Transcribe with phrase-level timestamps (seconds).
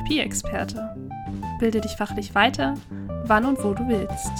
[0.00, 0.96] Therapieexperte.
[1.58, 2.74] Bilde dich fachlich weiter,
[3.24, 4.32] wann und wo du willst.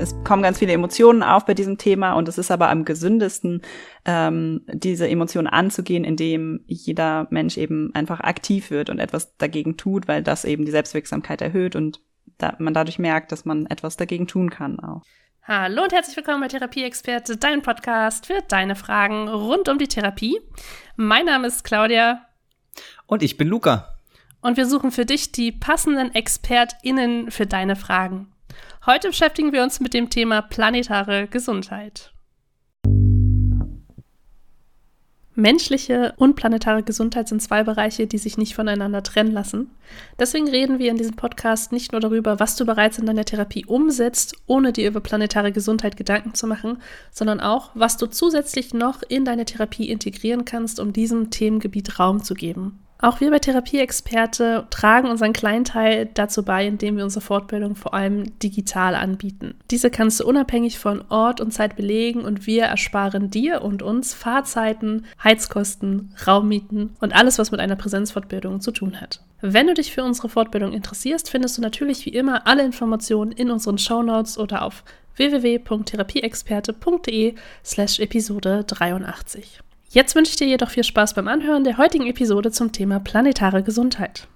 [0.00, 3.62] Es kommen ganz viele Emotionen auf bei diesem Thema und es ist aber am gesündesten,
[4.04, 10.08] ähm, diese Emotionen anzugehen, indem jeder Mensch eben einfach aktiv wird und etwas dagegen tut,
[10.08, 12.00] weil das eben die Selbstwirksamkeit erhöht und
[12.38, 15.02] da man dadurch merkt, dass man etwas dagegen tun kann auch.
[15.42, 20.40] Hallo und herzlich willkommen bei Therapieexperte, dein Podcast für deine Fragen rund um die Therapie.
[20.96, 22.27] Mein Name ist Claudia
[23.08, 23.96] und ich bin Luca.
[24.40, 28.28] Und wir suchen für dich die passenden ExpertInnen für deine Fragen.
[28.86, 32.12] Heute beschäftigen wir uns mit dem Thema planetare Gesundheit.
[35.34, 39.70] Menschliche und planetare Gesundheit sind zwei Bereiche, die sich nicht voneinander trennen lassen.
[40.18, 43.64] Deswegen reden wir in diesem Podcast nicht nur darüber, was du bereits in deiner Therapie
[43.64, 49.02] umsetzt, ohne dir über planetare Gesundheit Gedanken zu machen, sondern auch, was du zusätzlich noch
[49.08, 52.80] in deine Therapie integrieren kannst, um diesem Themengebiet Raum zu geben.
[53.00, 57.94] Auch wir bei Therapieexperte tragen unseren kleinen Teil dazu bei, indem wir unsere Fortbildung vor
[57.94, 59.54] allem digital anbieten.
[59.70, 64.14] Diese kannst du unabhängig von Ort und Zeit belegen und wir ersparen dir und uns
[64.14, 69.20] Fahrzeiten, Heizkosten, Raummieten und alles, was mit einer Präsenzfortbildung zu tun hat.
[69.40, 73.52] Wenn du dich für unsere Fortbildung interessierst, findest du natürlich wie immer alle Informationen in
[73.52, 74.82] unseren Shownotes oder auf
[75.14, 79.60] www.therapieexperte.de slash Episode 83.
[79.90, 83.62] Jetzt wünsche ich dir jedoch viel Spaß beim Anhören der heutigen Episode zum Thema planetare
[83.62, 84.28] Gesundheit.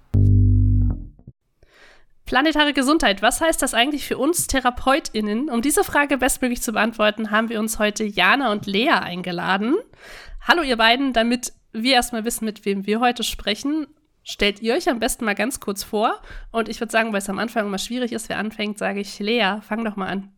[2.25, 5.51] Planetare Gesundheit, was heißt das eigentlich für uns TherapeutInnen?
[5.51, 9.75] Um diese Frage bestmöglich zu beantworten, haben wir uns heute Jana und Lea eingeladen.
[10.41, 13.85] Hallo ihr beiden, damit wir erstmal wissen, mit wem wir heute sprechen,
[14.23, 16.19] stellt ihr euch am besten mal ganz kurz vor.
[16.51, 19.19] Und ich würde sagen, weil es am Anfang immer schwierig ist, wer anfängt, sage ich
[19.19, 20.31] Lea, fang doch mal an.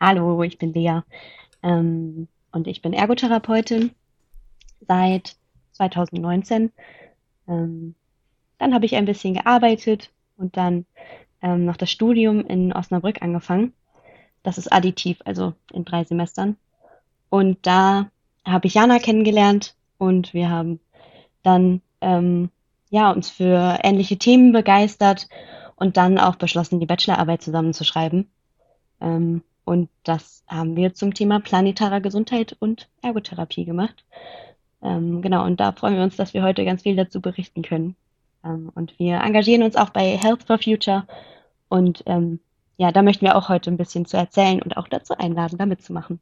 [0.00, 1.02] Hallo, ich bin Lea.
[1.62, 3.92] Ähm, und ich bin Ergotherapeutin
[4.86, 5.36] seit
[5.72, 6.72] 2019.
[7.48, 7.94] Ähm,
[8.58, 10.86] dann habe ich ein bisschen gearbeitet und dann
[11.42, 13.72] ähm, noch das Studium in Osnabrück angefangen.
[14.42, 16.56] Das ist additiv, also in drei Semestern.
[17.28, 18.10] Und da
[18.44, 20.80] habe ich Jana kennengelernt und wir haben
[21.42, 22.50] dann ähm,
[22.90, 25.28] ja uns für ähnliche Themen begeistert
[25.76, 28.30] und dann auch beschlossen, die Bachelorarbeit zusammenzuschreiben.
[29.00, 34.04] Ähm, und das haben wir zum Thema planetarer Gesundheit und Ergotherapie gemacht.
[34.82, 37.94] Ähm, genau, und da freuen wir uns, dass wir heute ganz viel dazu berichten können.
[38.44, 41.06] Ähm, und wir engagieren uns auch bei Health for Future.
[41.68, 42.40] Und ähm,
[42.78, 45.66] ja, da möchten wir auch heute ein bisschen zu erzählen und auch dazu einladen, da
[45.66, 46.18] mitzumachen.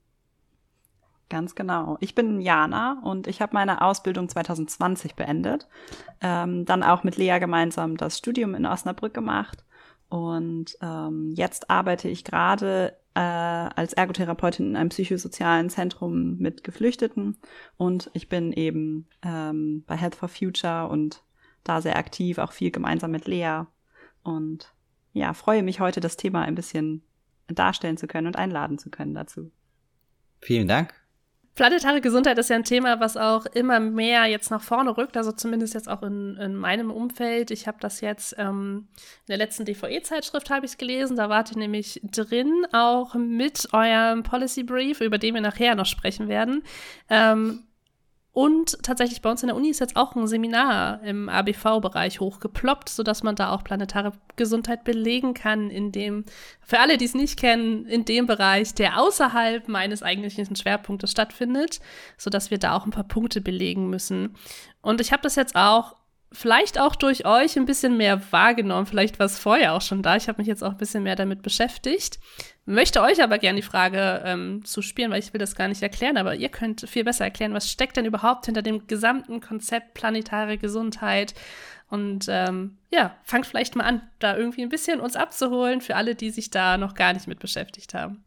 [1.31, 1.97] Ganz genau.
[2.01, 5.67] Ich bin Jana und ich habe meine Ausbildung 2020 beendet.
[6.21, 9.65] Ähm, dann auch mit Lea gemeinsam das Studium in Osnabrück gemacht.
[10.11, 13.21] Und ähm, jetzt arbeite ich gerade äh,
[13.75, 17.37] als Ergotherapeutin in einem psychosozialen Zentrum mit Geflüchteten
[17.77, 21.25] und ich bin eben ähm, bei Health for Future und
[21.65, 23.63] da sehr aktiv, auch viel gemeinsam mit Lea
[24.23, 24.73] und
[25.15, 27.03] ja, freue mich heute, das Thema ein bisschen
[27.49, 29.51] darstellen zu können und einladen zu können dazu.
[30.41, 30.95] Vielen Dank.
[31.59, 35.33] Planetare Gesundheit ist ja ein Thema, was auch immer mehr jetzt nach vorne rückt, also
[35.33, 37.51] zumindest jetzt auch in, in meinem Umfeld.
[37.51, 38.87] Ich habe das jetzt ähm,
[39.27, 44.23] in der letzten DVE-Zeitschrift habe ich gelesen, da wart ihr nämlich drin, auch mit eurem
[44.23, 46.63] Policy Brief, über den wir nachher noch sprechen werden.
[47.11, 47.65] Ähm,
[48.39, 52.89] und tatsächlich bei uns in der Uni ist jetzt auch ein Seminar im ABV-Bereich hochgeploppt,
[52.89, 56.25] sodass man da auch planetare Gesundheit belegen kann, in dem,
[56.61, 61.81] für alle, die es nicht kennen, in dem Bereich, der außerhalb meines eigentlichen Schwerpunktes stattfindet,
[62.17, 64.37] sodass wir da auch ein paar Punkte belegen müssen.
[64.83, 65.97] Und ich habe das jetzt auch
[66.33, 68.87] vielleicht auch durch euch ein bisschen mehr wahrgenommen.
[68.87, 70.17] Vielleicht war es vorher auch schon da.
[70.17, 72.19] Ich habe mich jetzt auch ein bisschen mehr damit beschäftigt.
[72.67, 75.83] Möchte euch aber gerne die Frage ähm, zu spielen, weil ich will das gar nicht
[75.83, 79.95] erklären, aber ihr könnt viel besser erklären, was steckt denn überhaupt hinter dem gesamten Konzept
[79.95, 81.35] planetare Gesundheit?
[81.89, 86.15] Und ähm, ja, fangt vielleicht mal an, da irgendwie ein bisschen uns abzuholen für alle,
[86.15, 88.23] die sich da noch gar nicht mit beschäftigt haben.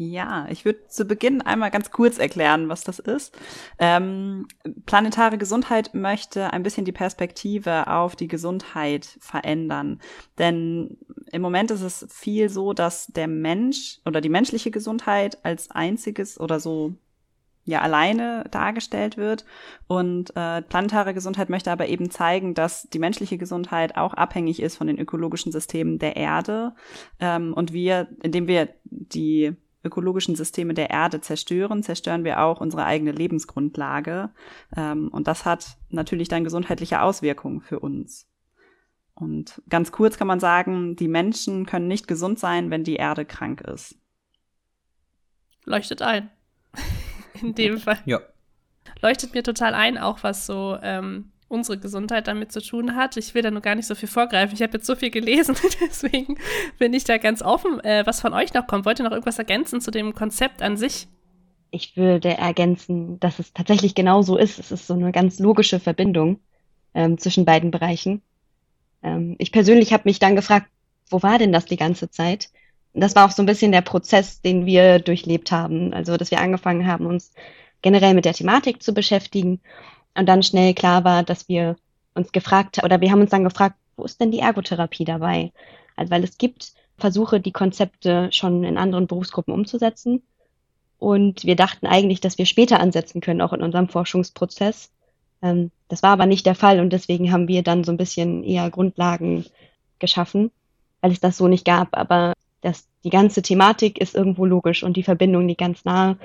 [0.00, 3.36] Ja, ich würde zu Beginn einmal ganz kurz erklären, was das ist.
[3.80, 4.46] Ähm,
[4.86, 10.00] planetare Gesundheit möchte ein bisschen die Perspektive auf die Gesundheit verändern.
[10.38, 10.98] Denn
[11.32, 16.38] im Moment ist es viel so, dass der Mensch oder die menschliche Gesundheit als einziges
[16.38, 16.94] oder so
[17.64, 19.44] ja alleine dargestellt wird.
[19.88, 24.76] Und äh, planetare Gesundheit möchte aber eben zeigen, dass die menschliche Gesundheit auch abhängig ist
[24.76, 26.76] von den ökologischen Systemen der Erde.
[27.18, 32.84] Ähm, und wir, indem wir die ökologischen Systeme der Erde zerstören, zerstören wir auch unsere
[32.84, 34.30] eigene Lebensgrundlage.
[34.76, 38.28] Ähm, und das hat natürlich dann gesundheitliche Auswirkungen für uns.
[39.14, 43.24] Und ganz kurz kann man sagen, die Menschen können nicht gesund sein, wenn die Erde
[43.24, 43.96] krank ist.
[45.64, 46.30] Leuchtet ein.
[47.42, 47.98] In dem Fall.
[48.04, 48.20] Ja.
[49.00, 53.16] Leuchtet mir total ein, auch was so ähm, unsere Gesundheit damit zu tun hat.
[53.16, 54.54] Ich will da nur gar nicht so viel vorgreifen.
[54.54, 56.38] Ich habe jetzt so viel gelesen, deswegen
[56.78, 58.84] bin ich da ganz offen, äh, was von euch noch kommt.
[58.84, 61.08] Wollt ihr noch irgendwas ergänzen zu dem Konzept an sich?
[61.70, 64.58] Ich würde ergänzen, dass es tatsächlich genau so ist.
[64.58, 66.40] Es ist so eine ganz logische Verbindung
[66.94, 68.22] ähm, zwischen beiden Bereichen.
[69.02, 70.68] Ähm, ich persönlich habe mich dann gefragt,
[71.10, 72.50] wo war denn das die ganze Zeit?
[72.92, 75.92] Und das war auch so ein bisschen der Prozess, den wir durchlebt haben.
[75.92, 77.32] Also, dass wir angefangen haben, uns
[77.82, 79.60] generell mit der Thematik zu beschäftigen
[80.18, 81.76] und dann schnell klar war, dass wir
[82.14, 85.52] uns gefragt oder wir haben uns dann gefragt, wo ist denn die Ergotherapie dabei?
[85.96, 90.22] Also, weil es gibt Versuche, die Konzepte schon in anderen Berufsgruppen umzusetzen.
[90.98, 94.90] Und wir dachten eigentlich, dass wir später ansetzen können, auch in unserem Forschungsprozess.
[95.42, 98.42] Ähm, das war aber nicht der Fall und deswegen haben wir dann so ein bisschen
[98.42, 99.46] eher Grundlagen
[100.00, 100.50] geschaffen,
[101.00, 101.96] weil es das so nicht gab.
[101.96, 106.18] Aber das, die ganze Thematik ist irgendwo logisch und die Verbindung liegt ganz nahe.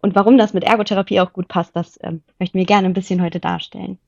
[0.00, 3.22] Und warum das mit Ergotherapie auch gut passt, das ähm, möchten wir gerne ein bisschen
[3.22, 3.98] heute darstellen.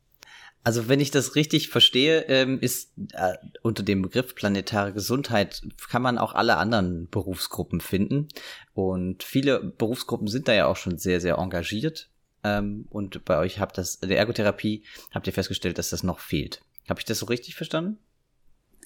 [0.63, 3.33] Also wenn ich das richtig verstehe, ähm, ist äh,
[3.63, 8.29] unter dem Begriff planetare Gesundheit kann man auch alle anderen Berufsgruppen finden.
[8.75, 12.11] Und viele Berufsgruppen sind da ja auch schon sehr, sehr engagiert.
[12.45, 16.61] Ähm, und bei euch habt das, der Ergotherapie, habt ihr festgestellt, dass das noch fehlt.
[16.89, 17.99] Habe ich das so richtig verstanden?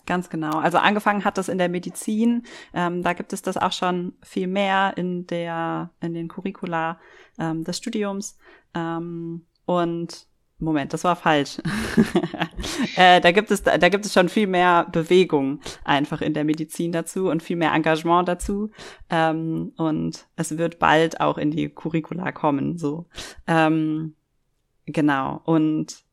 [0.07, 0.59] Ganz genau.
[0.59, 2.43] Also angefangen hat das in der Medizin.
[2.75, 7.01] Ähm, da gibt es das auch schon viel mehr in der in den Curricula
[7.39, 8.37] ähm, des Studiums.
[8.75, 10.27] Ähm, und
[10.59, 11.59] Moment, das war falsch.
[12.97, 16.45] äh, da gibt es da, da gibt es schon viel mehr Bewegung einfach in der
[16.45, 18.71] Medizin dazu und viel mehr Engagement dazu.
[19.11, 22.79] Ähm, und es wird bald auch in die Curricula kommen.
[22.79, 23.07] So
[23.47, 24.15] ähm,
[24.87, 25.41] genau.
[25.45, 26.04] Und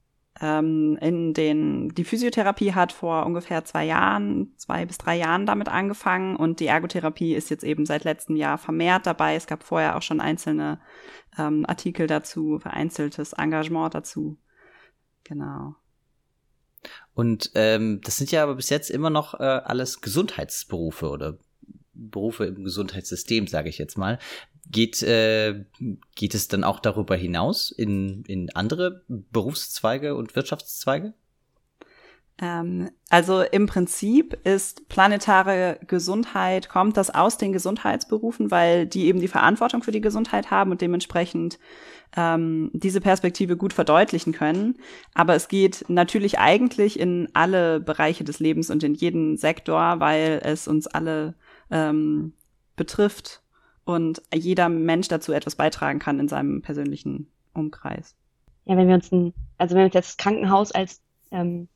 [0.41, 5.69] ähm, in den, die Physiotherapie hat vor ungefähr zwei Jahren, zwei bis drei Jahren damit
[5.69, 9.35] angefangen und die Ergotherapie ist jetzt eben seit letztem Jahr vermehrt dabei.
[9.35, 10.81] Es gab vorher auch schon einzelne
[11.37, 14.37] ähm, Artikel dazu, vereinzeltes Engagement dazu.
[15.23, 15.75] Genau.
[17.13, 21.37] Und ähm, das sind ja aber bis jetzt immer noch äh, alles Gesundheitsberufe oder
[21.93, 24.19] Berufe im Gesundheitssystem, sage ich jetzt mal.
[24.69, 25.65] Geht, äh,
[26.15, 31.13] geht es dann auch darüber hinaus in, in andere Berufszweige und Wirtschaftszweige?
[32.41, 39.19] Ähm, also im Prinzip ist planetare Gesundheit, kommt das aus den Gesundheitsberufen, weil die eben
[39.19, 41.59] die Verantwortung für die Gesundheit haben und dementsprechend
[42.17, 44.77] ähm, diese Perspektive gut verdeutlichen können.
[45.13, 50.41] Aber es geht natürlich eigentlich in alle Bereiche des Lebens und in jeden Sektor, weil
[50.43, 51.35] es uns alle
[51.71, 52.33] ähm,
[52.75, 53.41] betrifft
[53.85, 58.15] und jeder Mensch dazu etwas beitragen kann in seinem persönlichen Umkreis.
[58.65, 61.01] Ja, wenn wir uns ein, also wenn wir uns jetzt das Krankenhaus als
[61.31, 61.67] ähm,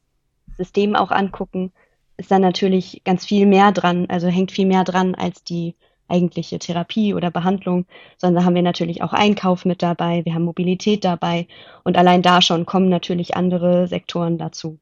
[0.57, 1.71] System auch angucken,
[2.18, 5.75] ist da natürlich ganz viel mehr dran, also hängt viel mehr dran als die
[6.07, 7.86] eigentliche Therapie oder Behandlung,
[8.18, 11.47] sondern da haben wir natürlich auch Einkauf mit dabei, wir haben Mobilität dabei
[11.83, 14.77] und allein da schon kommen natürlich andere Sektoren dazu.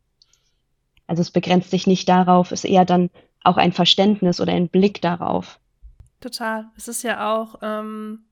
[1.07, 3.10] Also es begrenzt sich nicht darauf, ist eher dann
[3.44, 5.60] auch ein Verständnis oder ein Blick darauf.
[6.22, 6.66] Total.
[6.78, 8.25] Es ist ja auch, ähm,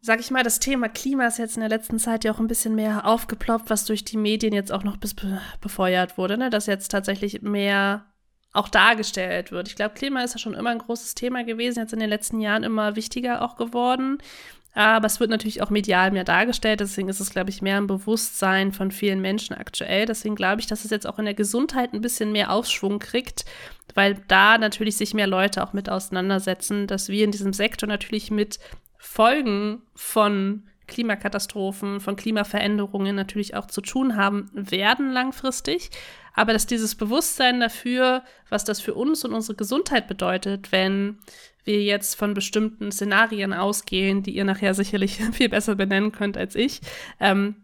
[0.00, 2.46] sag ich mal, das Thema Klima ist jetzt in der letzten Zeit ja auch ein
[2.46, 5.16] bisschen mehr aufgeploppt, was durch die Medien jetzt auch noch bis
[5.60, 6.48] befeuert wurde, ne?
[6.48, 8.06] dass jetzt tatsächlich mehr
[8.52, 9.68] auch dargestellt wird.
[9.68, 12.40] Ich glaube, Klima ist ja schon immer ein großes Thema gewesen, jetzt in den letzten
[12.40, 14.18] Jahren immer wichtiger auch geworden.
[14.76, 16.80] Aber es wird natürlich auch medial mehr dargestellt.
[16.80, 20.04] Deswegen ist es, glaube ich, mehr im Bewusstsein von vielen Menschen aktuell.
[20.04, 23.46] Deswegen glaube ich, dass es jetzt auch in der Gesundheit ein bisschen mehr Aufschwung kriegt,
[23.94, 28.30] weil da natürlich sich mehr Leute auch mit auseinandersetzen, dass wir in diesem Sektor natürlich
[28.30, 28.58] mit
[28.98, 35.88] Folgen von Klimakatastrophen, von Klimaveränderungen natürlich auch zu tun haben werden langfristig.
[36.34, 41.16] Aber dass dieses Bewusstsein dafür, was das für uns und unsere Gesundheit bedeutet, wenn
[41.66, 46.54] wir jetzt von bestimmten Szenarien ausgehen, die ihr nachher sicherlich viel besser benennen könnt als
[46.54, 46.80] ich,
[47.20, 47.56] ähm,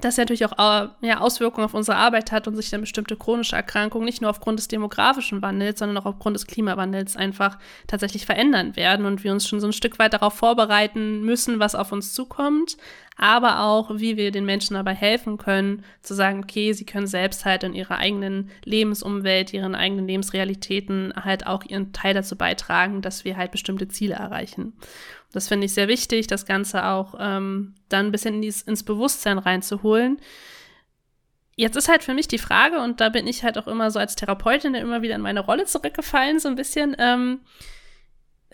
[0.00, 3.56] das natürlich auch äh, ja, Auswirkungen auf unsere Arbeit hat und sich dann bestimmte chronische
[3.56, 8.74] Erkrankungen nicht nur aufgrund des demografischen Wandels, sondern auch aufgrund des Klimawandels einfach tatsächlich verändern
[8.76, 12.14] werden und wir uns schon so ein Stück weit darauf vorbereiten müssen, was auf uns
[12.14, 12.78] zukommt,
[13.22, 17.44] aber auch, wie wir den Menschen dabei helfen können, zu sagen, okay, sie können selbst
[17.44, 23.24] halt in ihrer eigenen Lebensumwelt, ihren eigenen Lebensrealitäten halt auch ihren Teil dazu beitragen, dass
[23.24, 24.72] wir halt bestimmte Ziele erreichen.
[25.30, 29.38] Das finde ich sehr wichtig, das Ganze auch ähm, dann ein bisschen in ins Bewusstsein
[29.38, 30.18] reinzuholen.
[31.54, 34.00] Jetzt ist halt für mich die Frage, und da bin ich halt auch immer so
[34.00, 36.96] als Therapeutin immer wieder in meine Rolle zurückgefallen, so ein bisschen.
[36.98, 37.38] Ähm,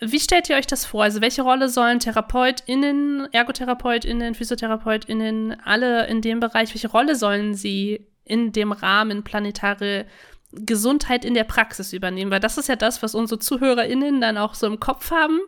[0.01, 1.03] wie stellt ihr euch das vor?
[1.03, 8.07] Also, welche Rolle sollen TherapeutInnen, ErgotherapeutInnen, PhysiotherapeutInnen, alle in dem Bereich, welche Rolle sollen sie
[8.25, 10.05] in dem Rahmen planetare
[10.51, 12.31] Gesundheit in der Praxis übernehmen?
[12.31, 15.39] Weil das ist ja das, was unsere ZuhörerInnen dann auch so im Kopf haben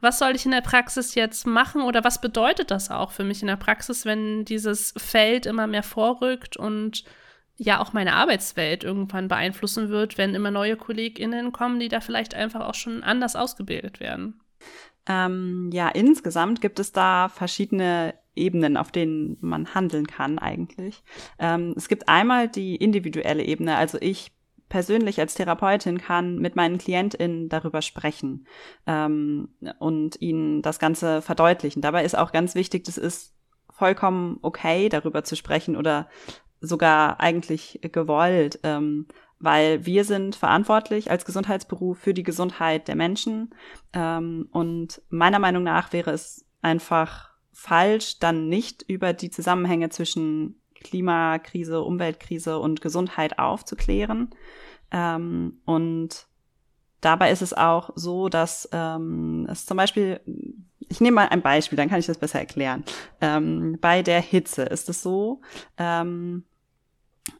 [0.00, 3.40] was soll ich in der Praxis jetzt machen oder was bedeutet das auch für mich
[3.40, 7.04] in der Praxis, wenn dieses Feld immer mehr vorrückt und
[7.56, 12.34] ja auch meine Arbeitswelt irgendwann beeinflussen wird, wenn immer neue KollegInnen kommen, die da vielleicht
[12.34, 14.40] einfach auch schon anders ausgebildet werden?
[15.08, 21.02] Ähm, ja, insgesamt gibt es da verschiedene Ebenen, auf denen man handeln kann eigentlich.
[21.38, 24.32] Ähm, es gibt einmal die individuelle Ebene, also ich
[24.68, 28.46] persönlich als Therapeutin kann mit meinen KlientInnen darüber sprechen
[28.86, 29.48] ähm,
[29.78, 31.82] und ihnen das Ganze verdeutlichen.
[31.82, 33.34] Dabei ist auch ganz wichtig, das ist
[33.70, 36.08] vollkommen okay, darüber zu sprechen oder
[36.60, 39.06] sogar eigentlich gewollt, ähm,
[39.38, 43.54] weil wir sind verantwortlich als Gesundheitsberuf für die Gesundheit der Menschen.
[43.92, 50.60] Ähm, und meiner Meinung nach wäre es einfach falsch, dann nicht über die Zusammenhänge zwischen
[50.74, 54.30] Klimakrise, Umweltkrise und Gesundheit aufzuklären.
[54.90, 56.26] Ähm, und
[57.00, 60.20] dabei ist es auch so, dass ähm, es zum Beispiel,
[60.88, 62.84] ich nehme mal ein Beispiel, dann kann ich das besser erklären.
[63.20, 65.40] Ähm, bei der Hitze ist es so,
[65.78, 66.44] ähm,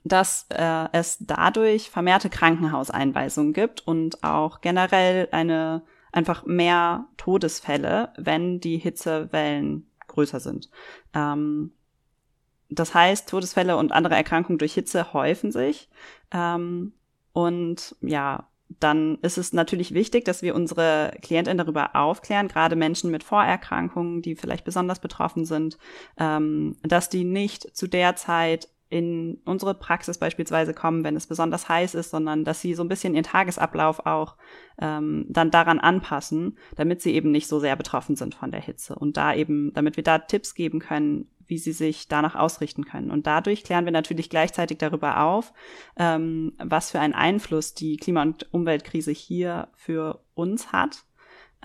[0.05, 8.59] dass äh, es dadurch vermehrte Krankenhauseinweisungen gibt und auch generell eine einfach mehr Todesfälle, wenn
[8.59, 10.71] die Hitzewellen größer sind.
[11.15, 11.73] Ähm,
[12.69, 15.88] das heißt, Todesfälle und andere Erkrankungen durch Hitze häufen sich.
[16.33, 16.95] Ähm,
[17.33, 23.11] und ja, dann ist es natürlich wichtig, dass wir unsere Klientinnen darüber aufklären, gerade Menschen
[23.11, 25.78] mit Vorerkrankungen, die vielleicht besonders betroffen sind,
[26.18, 31.69] ähm, dass die nicht zu der Zeit in unsere Praxis beispielsweise kommen, wenn es besonders
[31.69, 34.37] heiß ist, sondern dass sie so ein bisschen ihren Tagesablauf auch
[34.81, 38.95] ähm, dann daran anpassen, damit sie eben nicht so sehr betroffen sind von der Hitze
[38.95, 43.11] und da eben, damit wir da Tipps geben können, wie sie sich danach ausrichten können.
[43.11, 45.52] Und dadurch klären wir natürlich gleichzeitig darüber auf,
[45.97, 51.05] ähm, was für einen Einfluss die Klima- und Umweltkrise hier für uns hat.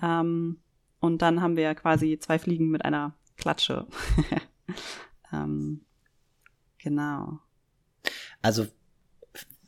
[0.00, 0.58] Ähm,
[1.00, 3.86] und dann haben wir quasi zwei Fliegen mit einer Klatsche.
[5.32, 5.84] ähm,
[6.82, 7.38] Genau.
[8.40, 8.66] Also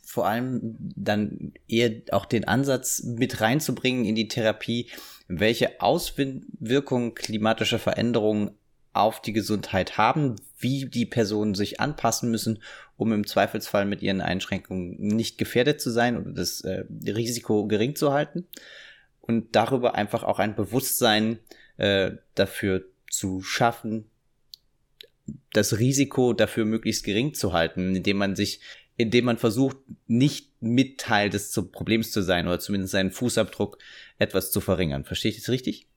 [0.05, 4.91] vor allem dann eher auch den Ansatz mit reinzubringen in die Therapie,
[5.27, 8.53] welche Auswirkungen klimatische Veränderungen
[8.93, 12.63] auf die Gesundheit haben, wie die Personen sich anpassen müssen,
[12.97, 17.97] um im Zweifelsfall mit ihren Einschränkungen nicht gefährdet zu sein oder das äh, Risiko gering
[17.97, 18.47] zu halten
[19.21, 21.41] und darüber einfach auch ein Bewusstsein
[21.77, 24.11] äh, dafür zu schaffen,
[25.53, 28.61] das Risiko dafür möglichst gering zu halten, indem man sich,
[28.97, 29.77] indem man versucht,
[30.07, 33.79] nicht mit Teil des Problems zu sein oder zumindest seinen Fußabdruck
[34.19, 35.05] etwas zu verringern.
[35.05, 35.89] Verstehe ich das richtig?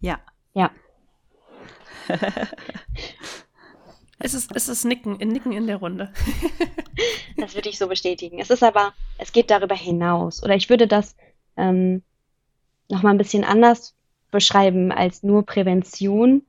[0.00, 0.20] Ja.
[0.54, 0.70] Ja.
[4.18, 6.12] es ist, es ist Nicken, Nicken in der Runde.
[7.36, 8.38] das würde ich so bestätigen.
[8.38, 10.42] Es ist aber, es geht darüber hinaus.
[10.42, 11.16] Oder ich würde das
[11.56, 12.02] ähm,
[12.88, 13.94] nochmal ein bisschen anders
[14.30, 16.42] beschreiben als nur Prävention,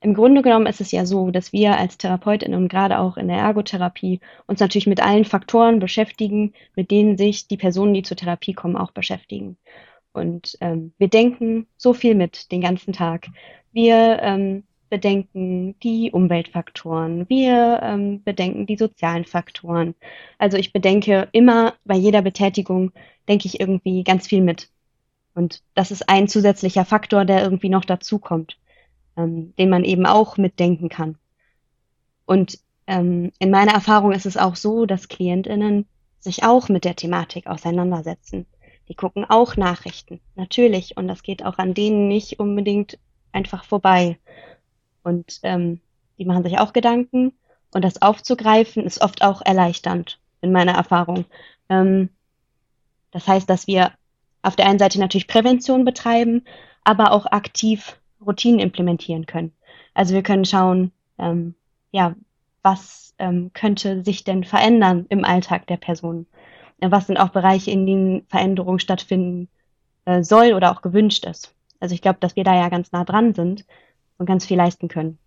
[0.00, 3.28] im Grunde genommen ist es ja so, dass wir als Therapeutinnen und gerade auch in
[3.28, 8.16] der Ergotherapie uns natürlich mit allen Faktoren beschäftigen, mit denen sich die Personen, die zur
[8.16, 9.56] Therapie kommen, auch beschäftigen.
[10.12, 13.28] Und ähm, wir denken so viel mit den ganzen Tag.
[13.72, 19.94] Wir ähm, bedenken die Umweltfaktoren, wir ähm, bedenken die sozialen Faktoren.
[20.38, 22.92] Also ich bedenke immer bei jeder Betätigung,
[23.28, 24.68] denke ich irgendwie ganz viel mit.
[25.34, 28.56] Und das ist ein zusätzlicher Faktor, der irgendwie noch dazukommt
[29.16, 31.16] ähm, den man eben auch mitdenken kann.
[32.26, 35.86] Und ähm, in meiner Erfahrung ist es auch so, dass KlientInnen
[36.18, 38.46] sich auch mit der Thematik auseinandersetzen.
[38.88, 40.96] Die gucken auch Nachrichten, natürlich.
[40.96, 42.98] Und das geht auch an denen nicht unbedingt
[43.32, 44.18] einfach vorbei.
[45.02, 45.80] Und ähm,
[46.18, 47.32] die machen sich auch Gedanken.
[47.72, 51.24] Und das aufzugreifen ist oft auch erleichternd, in meiner Erfahrung.
[51.68, 52.10] Ähm,
[53.10, 53.92] das heißt, dass wir
[54.42, 56.44] auf der einen Seite natürlich Prävention betreiben,
[56.84, 59.52] aber auch aktiv Routinen implementieren können.
[59.94, 61.54] Also wir können schauen, ähm,
[61.92, 62.14] ja,
[62.62, 66.26] was ähm, könnte sich denn verändern im Alltag der Person?
[66.80, 69.48] Was sind auch Bereiche, in denen Veränderung stattfinden
[70.04, 71.54] äh, soll oder auch gewünscht ist?
[71.80, 73.64] Also ich glaube, dass wir da ja ganz nah dran sind
[74.18, 75.18] und ganz viel leisten können.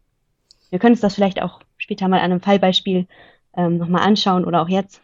[0.70, 3.08] Wir können uns das vielleicht auch später mal an einem Fallbeispiel
[3.56, 5.02] ähm, nochmal anschauen oder auch jetzt.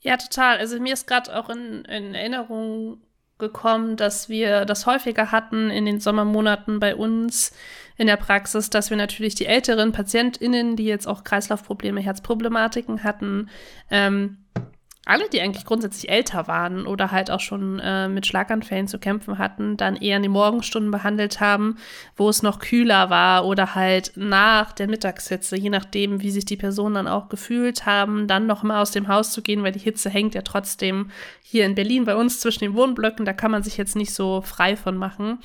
[0.00, 0.58] Ja, total.
[0.58, 2.98] Also mir ist gerade auch in, in Erinnerung
[3.38, 7.52] gekommen, dass wir das häufiger hatten in den Sommermonaten bei uns
[7.96, 13.48] in der Praxis, dass wir natürlich die älteren PatientInnen, die jetzt auch Kreislaufprobleme, Herzproblematiken hatten,
[13.90, 14.38] ähm,
[15.06, 19.38] alle, die eigentlich grundsätzlich älter waren oder halt auch schon äh, mit Schlaganfällen zu kämpfen
[19.38, 21.76] hatten, dann eher in die Morgenstunden behandelt haben,
[22.16, 26.56] wo es noch kühler war oder halt nach der Mittagshitze, je nachdem, wie sich die
[26.56, 29.78] Personen dann auch gefühlt haben, dann noch mal aus dem Haus zu gehen, weil die
[29.78, 33.62] Hitze hängt ja trotzdem hier in Berlin bei uns zwischen den Wohnblöcken, da kann man
[33.62, 35.38] sich jetzt nicht so frei von machen.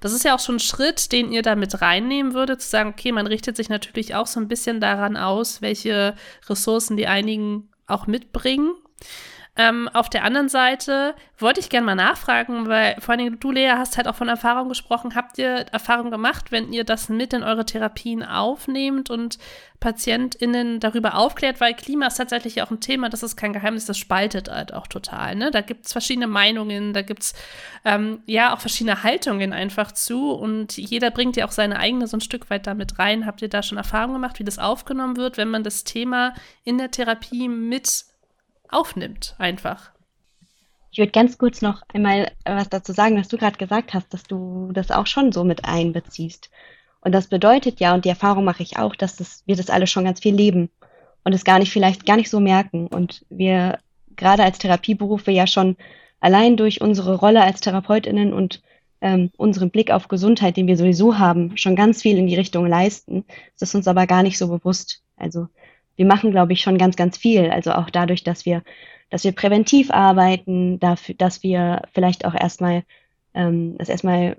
[0.00, 2.90] Das ist ja auch schon ein Schritt, den ihr da mit reinnehmen würdet, zu sagen,
[2.90, 6.14] okay, man richtet sich natürlich auch so ein bisschen daran aus, welche
[6.50, 8.72] Ressourcen die einigen auch mitbringen
[9.58, 13.72] ähm, auf der anderen Seite wollte ich gerne mal nachfragen, weil vor allem du, Lea,
[13.76, 15.14] hast halt auch von Erfahrung gesprochen.
[15.14, 19.38] Habt ihr Erfahrung gemacht, wenn ihr das mit in eure Therapien aufnehmt und
[19.80, 21.58] PatientInnen darüber aufklärt?
[21.58, 24.88] Weil Klima ist tatsächlich auch ein Thema, das ist kein Geheimnis, das spaltet halt auch
[24.88, 25.34] total.
[25.36, 25.50] Ne?
[25.50, 27.34] Da gibt es verschiedene Meinungen, da gibt es
[27.86, 32.18] ähm, ja auch verschiedene Haltungen einfach zu und jeder bringt ja auch seine eigene so
[32.18, 33.24] ein Stück weit damit rein.
[33.24, 36.76] Habt ihr da schon Erfahrung gemacht, wie das aufgenommen wird, wenn man das Thema in
[36.76, 38.04] der Therapie mit
[38.70, 39.90] aufnimmt, einfach.
[40.90, 44.22] Ich würde ganz kurz noch einmal was dazu sagen, was du gerade gesagt hast, dass
[44.22, 46.50] du das auch schon so mit einbeziehst.
[47.00, 49.86] Und das bedeutet ja, und die Erfahrung mache ich auch, dass das, wir das alle
[49.86, 50.70] schon ganz viel leben
[51.22, 52.86] und es gar nicht, vielleicht gar nicht so merken.
[52.86, 53.78] Und wir
[54.16, 55.76] gerade als Therapieberufe ja schon
[56.20, 58.62] allein durch unsere Rolle als TherapeutInnen und
[59.00, 62.66] ähm, unseren Blick auf Gesundheit, den wir sowieso haben, schon ganz viel in die Richtung
[62.66, 63.24] leisten.
[63.58, 65.02] Das ist uns aber gar nicht so bewusst.
[65.16, 65.48] Also
[65.96, 67.50] wir machen, glaube ich, schon ganz, ganz viel.
[67.50, 68.62] Also auch dadurch, dass wir,
[69.10, 72.84] dass wir präventiv arbeiten, dafür, dass wir vielleicht auch erstmal,
[73.34, 74.36] ähm, dass erstmal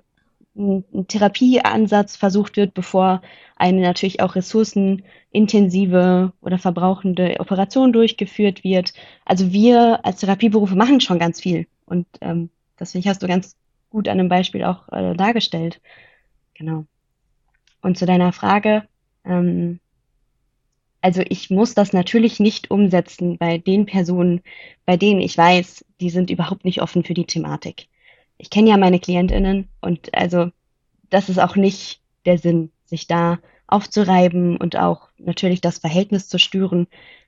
[0.56, 3.22] ein, Therapieansatz versucht wird, bevor
[3.56, 8.92] eine natürlich auch ressourcenintensive oder verbrauchende Operation durchgeführt wird.
[9.24, 11.66] Also wir als Therapieberufe machen schon ganz viel.
[11.86, 13.56] Und ähm, das finde ich, hast du ganz
[13.90, 15.80] gut an einem Beispiel auch äh, dargestellt.
[16.54, 16.84] Genau.
[17.80, 18.84] Und zu deiner Frage,
[19.24, 19.80] ähm,
[21.00, 24.42] also ich muss das natürlich nicht umsetzen bei den Personen,
[24.84, 27.88] bei denen ich weiß, die sind überhaupt nicht offen für die Thematik.
[28.36, 30.50] Ich kenne ja meine Klientinnen und also
[31.10, 36.38] das ist auch nicht der Sinn, sich da aufzureiben und auch natürlich das Verhältnis zu
[36.38, 36.86] stören.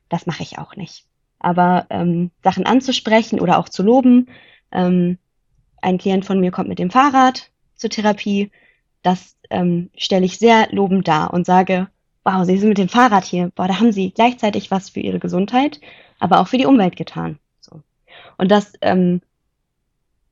[0.09, 1.05] Das mache ich auch nicht.
[1.39, 4.29] Aber ähm, Sachen anzusprechen oder auch zu loben.
[4.73, 5.19] Ähm,
[5.81, 8.51] ein Klient von mir kommt mit dem Fahrrad zur Therapie.
[9.03, 11.89] Das ähm, stelle ich sehr lobend dar und sage,
[12.25, 15.19] wow, Sie sind mit dem Fahrrad hier, boah, da haben Sie gleichzeitig was für Ihre
[15.19, 15.81] Gesundheit,
[16.19, 17.39] aber auch für die Umwelt getan.
[17.61, 17.81] So.
[18.39, 19.21] Und das, ähm,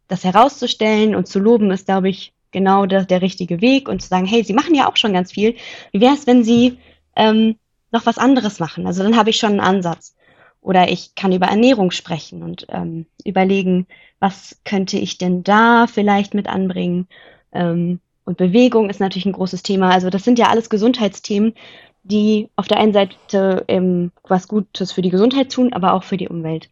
[0.09, 4.09] das herauszustellen und zu loben, ist, glaube ich, genau der, der richtige Weg und zu
[4.09, 5.57] sagen, hey, Sie machen ja auch schon ganz viel.
[5.93, 6.79] Wie wäre es, wenn Sie
[7.17, 7.57] ähm,
[7.91, 8.87] noch was anderes machen?
[8.87, 10.15] Also dann habe ich schon einen Ansatz.
[10.61, 13.87] Oder ich kann über Ernährung sprechen und ähm, überlegen,
[14.19, 17.07] was könnte ich denn da vielleicht mit anbringen?
[17.53, 19.89] Ähm, und Bewegung ist natürlich ein großes Thema.
[19.89, 21.55] Also das sind ja alles Gesundheitsthemen,
[22.03, 26.19] die auf der einen Seite ähm, was Gutes für die Gesundheit tun, aber auch für
[26.19, 26.69] die Umwelt.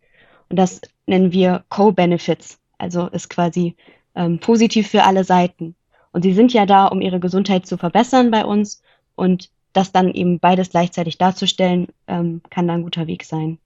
[0.51, 2.59] Und das nennen wir Co-Benefits.
[2.77, 3.75] Also ist quasi
[4.14, 5.75] ähm, positiv für alle Seiten.
[6.12, 8.83] Und sie sind ja da, um ihre Gesundheit zu verbessern bei uns.
[9.14, 13.57] Und das dann eben beides gleichzeitig darzustellen, ähm, kann da ein guter Weg sein.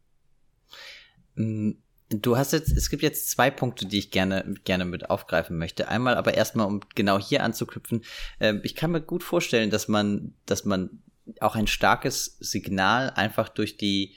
[2.12, 5.88] Du hast jetzt, es gibt jetzt zwei Punkte, die ich gerne, gerne mit aufgreifen möchte.
[5.88, 8.02] Einmal aber erstmal, um genau hier anzuknüpfen.
[8.40, 11.02] Äh, ich kann mir gut vorstellen, dass man, dass man
[11.38, 14.16] auch ein starkes Signal einfach durch die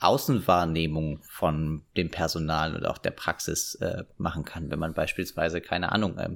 [0.00, 5.92] Außenwahrnehmung von dem Personal und auch der Praxis äh, machen kann, wenn man beispielsweise, keine
[5.92, 6.28] Ahnung, äh,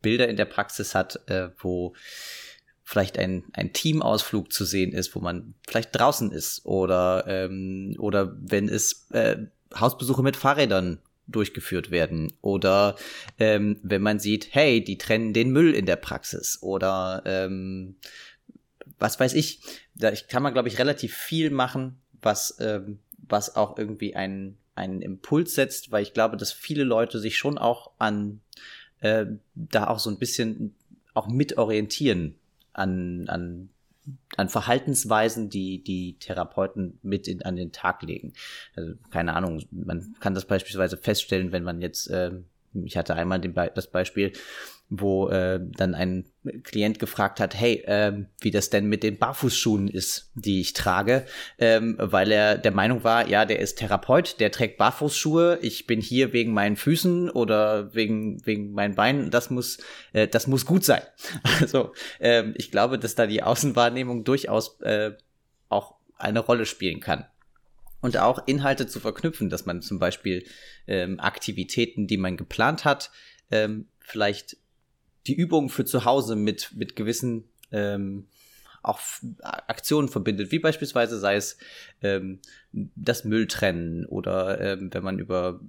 [0.00, 1.94] Bilder in der Praxis hat, äh, wo
[2.84, 8.36] vielleicht ein, ein Teamausflug zu sehen ist, wo man vielleicht draußen ist oder, ähm, oder
[8.38, 12.32] wenn es äh, Hausbesuche mit Fahrrädern durchgeführt werden.
[12.42, 12.96] Oder
[13.38, 16.58] ähm, wenn man sieht, hey, die trennen den Müll in der Praxis.
[16.62, 17.96] Oder ähm,
[18.98, 19.60] was weiß ich,
[19.94, 25.02] da kann man glaube ich relativ viel machen, was ähm, was auch irgendwie einen einen
[25.02, 28.40] Impuls setzt, weil ich glaube, dass viele Leute sich schon auch an
[29.00, 30.74] äh, da auch so ein bisschen
[31.14, 32.36] auch mitorientieren
[32.72, 33.70] an an
[34.36, 38.32] an Verhaltensweisen, die die Therapeuten mit in, an den Tag legen.
[38.76, 42.32] Also keine Ahnung, man kann das beispielsweise feststellen, wenn man jetzt, äh,
[42.84, 44.32] ich hatte einmal Be das Beispiel,
[44.90, 46.26] wo äh, dann ein
[46.64, 51.26] Klient gefragt hat, hey, äh, wie das denn mit den Barfußschuhen ist, die ich trage,
[51.58, 56.00] ähm, weil er der Meinung war, ja, der ist Therapeut, der trägt Barfußschuhe, ich bin
[56.00, 59.78] hier wegen meinen Füßen oder wegen wegen meinen Beinen, das muss
[60.12, 61.02] äh, das muss gut sein.
[61.60, 65.12] Also ähm, ich glaube, dass da die Außenwahrnehmung durchaus äh,
[65.68, 67.26] auch eine Rolle spielen kann
[68.00, 70.44] und auch Inhalte zu verknüpfen, dass man zum Beispiel
[70.86, 73.10] ähm, Aktivitäten, die man geplant hat,
[73.50, 74.56] ähm, vielleicht
[75.26, 78.26] die Übung für zu Hause mit, mit gewissen ähm,
[78.82, 79.00] auch
[79.42, 81.58] Aktionen verbindet, wie beispielsweise sei es
[82.02, 82.40] ähm,
[82.72, 85.60] das Mülltrennen oder ähm, wenn man über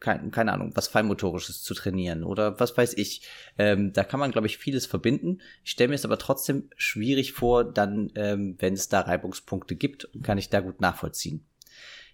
[0.00, 3.28] keine, keine Ahnung, was Feinmotorisches zu trainieren oder was weiß ich.
[3.58, 5.40] Ähm, da kann man, glaube ich, vieles verbinden.
[5.64, 10.08] Ich stelle mir es aber trotzdem schwierig vor, dann, ähm, wenn es da Reibungspunkte gibt,
[10.22, 11.44] kann ich da gut nachvollziehen.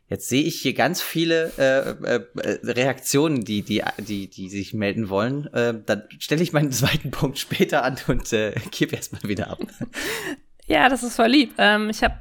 [0.08, 2.24] Jetzt sehe ich hier ganz viele äh, äh,
[2.62, 5.52] Reaktionen, die, die, die, die sich melden wollen.
[5.52, 9.58] Äh, dann stelle ich meinen zweiten Punkt später an und äh, gebe erstmal wieder ab.
[10.68, 11.54] Ja, das ist voll lieb.
[11.58, 12.16] Ähm, ich habe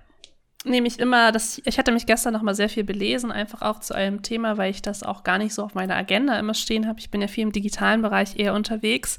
[0.66, 3.96] nämlich immer, das, ich hatte mich gestern noch mal sehr viel belesen, einfach auch zu
[3.96, 7.00] einem Thema, weil ich das auch gar nicht so auf meiner Agenda immer stehen habe.
[7.00, 9.18] Ich bin ja viel im digitalen Bereich eher unterwegs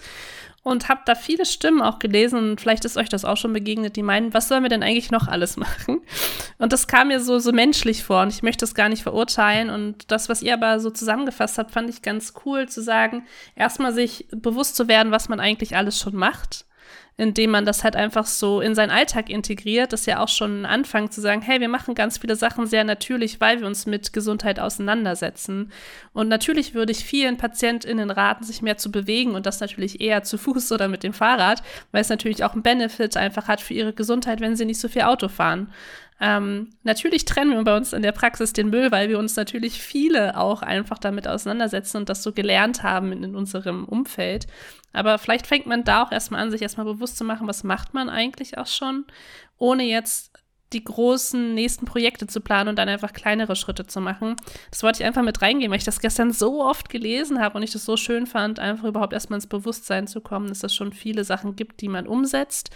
[0.66, 3.94] und habe da viele Stimmen auch gelesen und vielleicht ist euch das auch schon begegnet,
[3.94, 6.00] die meinen, was sollen wir denn eigentlich noch alles machen?
[6.58, 9.70] Und das kam mir so, so menschlich vor und ich möchte es gar nicht verurteilen
[9.70, 13.24] und das, was ihr aber so zusammengefasst habt, fand ich ganz cool zu sagen,
[13.54, 16.64] erstmal sich bewusst zu werden, was man eigentlich alles schon macht
[17.18, 19.92] indem man das halt einfach so in seinen Alltag integriert.
[19.92, 22.66] Das ist ja auch schon ein Anfang zu sagen, hey, wir machen ganz viele Sachen
[22.66, 25.72] sehr natürlich, weil wir uns mit Gesundheit auseinandersetzen.
[26.12, 30.24] Und natürlich würde ich vielen PatientInnen raten, sich mehr zu bewegen und das natürlich eher
[30.24, 33.72] zu Fuß oder mit dem Fahrrad, weil es natürlich auch einen Benefit einfach hat für
[33.72, 35.72] ihre Gesundheit, wenn sie nicht so viel Auto fahren.
[36.18, 39.80] Ähm, natürlich trennen wir bei uns in der Praxis den Müll, weil wir uns natürlich
[39.82, 44.46] viele auch einfach damit auseinandersetzen und das so gelernt haben in, in unserem Umfeld.
[44.92, 47.92] Aber vielleicht fängt man da auch erstmal an, sich erstmal bewusst zu machen, was macht
[47.92, 49.04] man eigentlich auch schon,
[49.58, 50.32] ohne jetzt
[50.72, 54.36] die großen nächsten Projekte zu planen und dann einfach kleinere Schritte zu machen.
[54.70, 57.62] Das wollte ich einfach mit reingehen, weil ich das gestern so oft gelesen habe und
[57.62, 60.92] ich das so schön fand, einfach überhaupt erstmal ins Bewusstsein zu kommen, dass es schon
[60.92, 62.70] viele Sachen gibt, die man umsetzt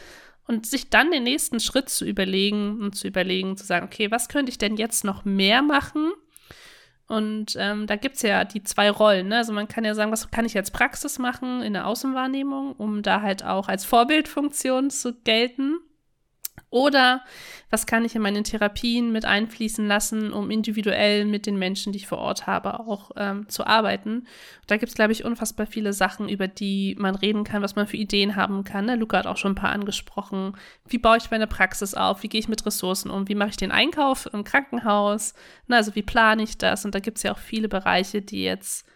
[0.51, 4.29] und sich dann den nächsten Schritt zu überlegen und zu überlegen, zu sagen, okay, was
[4.29, 6.11] könnte ich denn jetzt noch mehr machen?
[7.07, 9.29] Und ähm, da gibt es ja die zwei Rollen.
[9.29, 9.37] Ne?
[9.37, 13.03] Also man kann ja sagen, was kann ich als Praxis machen in der Außenwahrnehmung, um
[13.03, 15.79] da halt auch als Vorbildfunktion zu gelten.
[16.69, 17.23] Oder
[17.71, 21.99] was kann ich in meine Therapien mit einfließen lassen, um individuell mit den Menschen, die
[21.99, 24.27] ich vor Ort habe, auch ähm, zu arbeiten.
[24.67, 27.87] da gibt es, glaube ich, unfassbar viele Sachen, über die man reden kann, was man
[27.87, 28.87] für Ideen haben kann.
[28.87, 28.97] Ne?
[28.97, 30.57] Luca hat auch schon ein paar angesprochen.
[30.89, 32.23] Wie baue ich meine Praxis auf?
[32.23, 33.29] Wie gehe ich mit Ressourcen um?
[33.29, 35.35] Wie mache ich den Einkauf im Krankenhaus?
[35.67, 36.85] Na, also wie plane ich das?
[36.85, 38.87] Und da gibt es ja auch viele Bereiche, die jetzt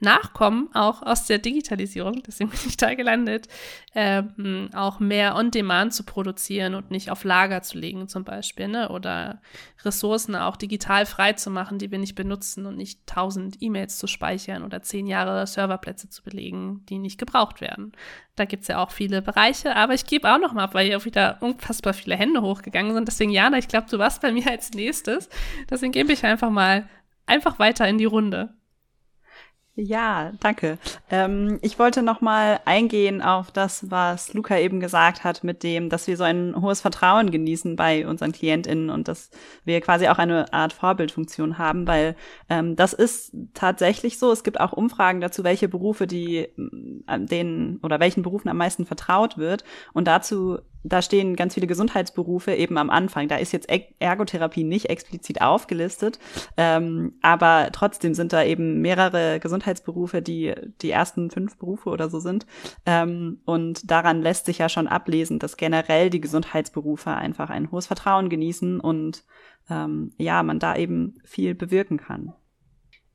[0.00, 3.48] Nachkommen, auch aus der Digitalisierung, deswegen bin ich da gelandet,
[3.94, 8.88] ähm, auch mehr on-demand zu produzieren und nicht auf Lager zu legen zum Beispiel, ne?
[8.88, 9.40] oder
[9.84, 14.06] Ressourcen auch digital frei zu machen, die wir nicht benutzen und nicht tausend E-Mails zu
[14.06, 17.92] speichern oder zehn Jahre Serverplätze zu belegen, die nicht gebraucht werden.
[18.36, 20.96] Da gibt es ja auch viele Bereiche, aber ich gebe auch noch mal, weil hier
[20.96, 23.06] auch wieder unfassbar viele Hände hochgegangen sind.
[23.06, 25.28] Deswegen, Jana, ich glaube, du warst bei mir als nächstes.
[25.68, 26.88] Deswegen gebe ich einfach mal
[27.26, 28.54] einfach weiter in die Runde.
[29.82, 30.76] Ja, danke.
[31.08, 35.88] Ähm, ich wollte noch mal eingehen auf das, was Luca eben gesagt hat, mit dem,
[35.88, 39.30] dass wir so ein hohes Vertrauen genießen bei unseren KlientInnen und dass
[39.64, 42.14] wir quasi auch eine Art Vorbildfunktion haben, weil
[42.50, 44.30] ähm, das ist tatsächlich so.
[44.32, 46.40] Es gibt auch Umfragen dazu, welche Berufe die
[47.06, 49.64] äh, denen oder welchen Berufen am meisten vertraut wird.
[49.94, 53.28] Und dazu da stehen ganz viele Gesundheitsberufe eben am Anfang.
[53.28, 56.18] Da ist jetzt Ergotherapie nicht explizit aufgelistet,
[56.56, 62.20] ähm, aber trotzdem sind da eben mehrere Gesundheitsberufe, die die ersten fünf Berufe oder so
[62.20, 62.46] sind.
[62.86, 67.86] Ähm, und daran lässt sich ja schon ablesen, dass generell die Gesundheitsberufe einfach ein hohes
[67.86, 69.24] Vertrauen genießen und
[69.68, 72.32] ähm, ja, man da eben viel bewirken kann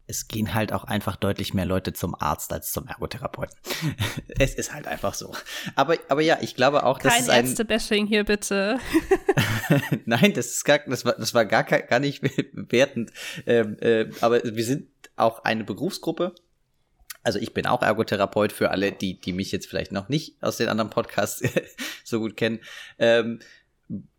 [0.08, 3.56] es gehen halt auch einfach deutlich mehr Leute zum Arzt als zum Ergotherapeuten.
[4.40, 5.34] es ist halt einfach so.
[5.76, 8.80] Aber, aber ja, ich glaube auch, dass Kein es ein Ärzte-Bashing hier bitte.
[10.06, 12.22] Nein, das ist gar, das war, das war gar, gar nicht
[12.54, 13.12] wertend.
[13.46, 16.36] Ähm, äh, aber wir sind auch eine Berufsgruppe.
[17.24, 20.58] Also ich bin auch Ergotherapeut für alle, die, die mich jetzt vielleicht noch nicht aus
[20.58, 21.42] den anderen Podcasts
[22.04, 22.60] so gut kennen.
[23.00, 23.40] Ähm,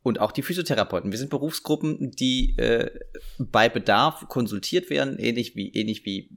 [0.03, 1.11] und auch die Physiotherapeuten.
[1.11, 2.91] Wir sind Berufsgruppen, die äh,
[3.39, 6.31] bei Bedarf konsultiert werden, ähnlich wie, ähnlich wie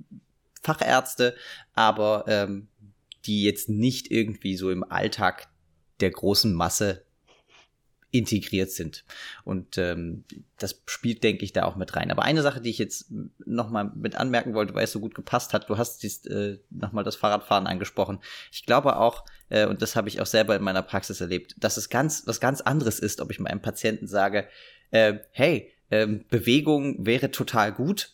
[0.61, 1.35] Fachärzte,
[1.73, 2.67] aber ähm,
[3.25, 5.49] die jetzt nicht irgendwie so im Alltag
[5.99, 7.05] der großen Masse
[8.11, 9.03] integriert sind.
[9.43, 10.23] Und ähm,
[10.57, 12.11] das spielt, denke ich, da auch mit rein.
[12.11, 13.11] Aber eine Sache, die ich jetzt
[13.45, 17.03] nochmal mit anmerken wollte, weil es so gut gepasst hat, du hast dies, äh, nochmal
[17.03, 18.19] das Fahrradfahren angesprochen.
[18.51, 21.77] Ich glaube auch, äh, und das habe ich auch selber in meiner Praxis erlebt, dass
[21.77, 24.47] es ganz was ganz anderes ist, ob ich meinem Patienten sage,
[24.91, 28.11] äh, hey, äh, Bewegung wäre total gut.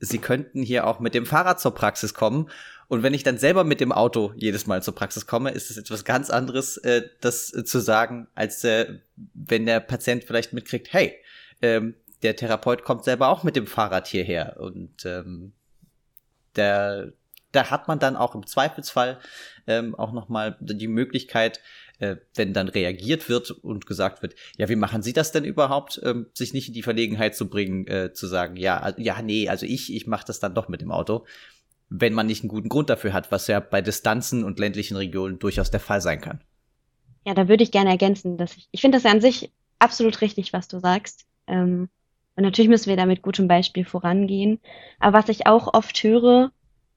[0.00, 2.50] Sie könnten hier auch mit dem Fahrrad zur Praxis kommen
[2.90, 5.76] und wenn ich dann selber mit dem Auto jedes Mal zur Praxis komme, ist es
[5.76, 8.98] etwas ganz anderes, äh, das äh, zu sagen, als äh,
[9.32, 11.14] wenn der Patient vielleicht mitkriegt, hey,
[11.62, 14.56] ähm, der Therapeut kommt selber auch mit dem Fahrrad hierher.
[14.58, 15.52] Und ähm,
[16.56, 17.12] der
[17.52, 19.20] da hat man dann auch im Zweifelsfall
[19.68, 21.60] ähm, auch nochmal die Möglichkeit,
[22.00, 26.00] äh, wenn dann reagiert wird und gesagt wird, ja, wie machen Sie das denn überhaupt,
[26.04, 29.66] ähm, sich nicht in die Verlegenheit zu bringen, äh, zu sagen, ja, ja, nee, also
[29.66, 31.24] ich, ich mache das dann doch mit dem Auto,
[31.90, 35.38] wenn man nicht einen guten Grund dafür hat, was ja bei Distanzen und ländlichen Regionen
[35.40, 36.40] durchaus der Fall sein kann.
[37.26, 40.20] Ja, da würde ich gerne ergänzen, dass ich, ich finde das ja an sich absolut
[40.20, 41.26] richtig, was du sagst.
[41.46, 41.88] Ähm,
[42.36, 44.60] und natürlich müssen wir da mit gutem Beispiel vorangehen.
[45.00, 46.52] Aber was ich auch oft höre,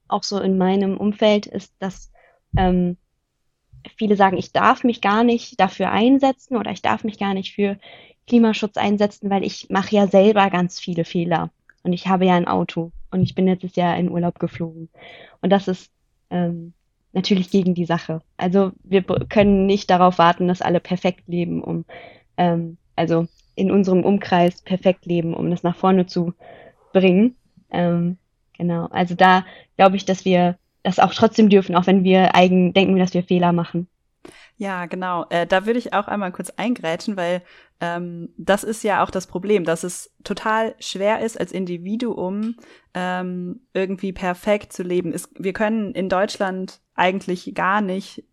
[0.06, 2.10] auch so in meinem Umfeld, ist, dass
[2.56, 2.96] ähm,
[3.96, 7.52] viele sagen, ich darf mich gar nicht dafür einsetzen oder ich darf mich gar nicht
[7.52, 7.78] für
[8.26, 11.50] Klimaschutz einsetzen, weil ich mache ja selber ganz viele Fehler
[11.82, 14.88] und ich habe ja ein Auto und ich bin letztes Jahr in Urlaub geflogen.
[15.40, 15.92] Und das ist
[16.30, 16.72] ähm,
[17.12, 18.22] natürlich gegen die Sache.
[18.36, 21.84] Also wir können nicht darauf warten, dass alle perfekt leben, um
[22.36, 26.34] ähm, also in unserem Umkreis perfekt leben, um das nach vorne zu
[26.92, 27.36] bringen.
[27.70, 28.18] Ähm,
[28.58, 28.86] genau.
[28.86, 29.44] Also da
[29.76, 33.22] glaube ich, dass wir das auch trotzdem dürfen, auch wenn wir eigen denken, dass wir
[33.22, 33.86] Fehler machen.
[34.56, 35.26] Ja, genau.
[35.30, 37.42] Äh, da würde ich auch einmal kurz eingrätschen, weil
[37.80, 42.56] ähm, das ist ja auch das Problem, dass es total schwer ist, als Individuum
[42.94, 45.12] ähm, irgendwie perfekt zu leben.
[45.12, 48.24] Es, wir können in Deutschland eigentlich gar nicht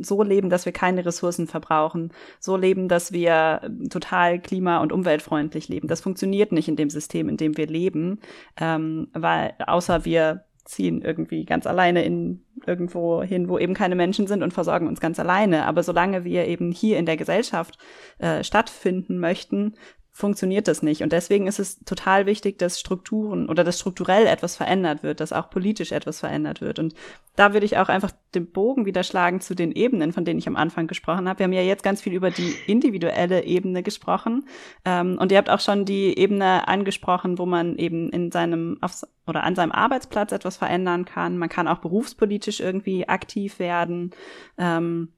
[0.00, 5.68] so leben, dass wir keine Ressourcen verbrauchen, so leben, dass wir total klima- und umweltfreundlich
[5.68, 5.86] leben.
[5.86, 8.20] Das funktioniert nicht in dem System, in dem wir leben,
[8.58, 14.26] ähm, weil außer wir ziehen irgendwie ganz alleine in irgendwo hin, wo eben keine Menschen
[14.26, 15.66] sind und versorgen uns ganz alleine.
[15.66, 17.78] Aber solange wir eben hier in der Gesellschaft
[18.18, 19.74] äh, stattfinden möchten,
[20.12, 21.02] funktioniert das nicht.
[21.02, 25.32] Und deswegen ist es total wichtig, dass Strukturen oder dass strukturell etwas verändert wird, dass
[25.32, 26.78] auch politisch etwas verändert wird.
[26.78, 26.94] Und
[27.36, 30.48] da würde ich auch einfach den Bogen wieder schlagen zu den Ebenen, von denen ich
[30.48, 31.38] am Anfang gesprochen habe.
[31.38, 34.46] Wir haben ja jetzt ganz viel über die individuelle Ebene gesprochen.
[34.84, 39.02] Ähm, und ihr habt auch schon die Ebene angesprochen, wo man eben in seinem auf,
[39.26, 41.38] oder an seinem Arbeitsplatz etwas verändern kann.
[41.38, 44.10] Man kann auch berufspolitisch irgendwie aktiv werden.
[44.58, 45.12] Ähm,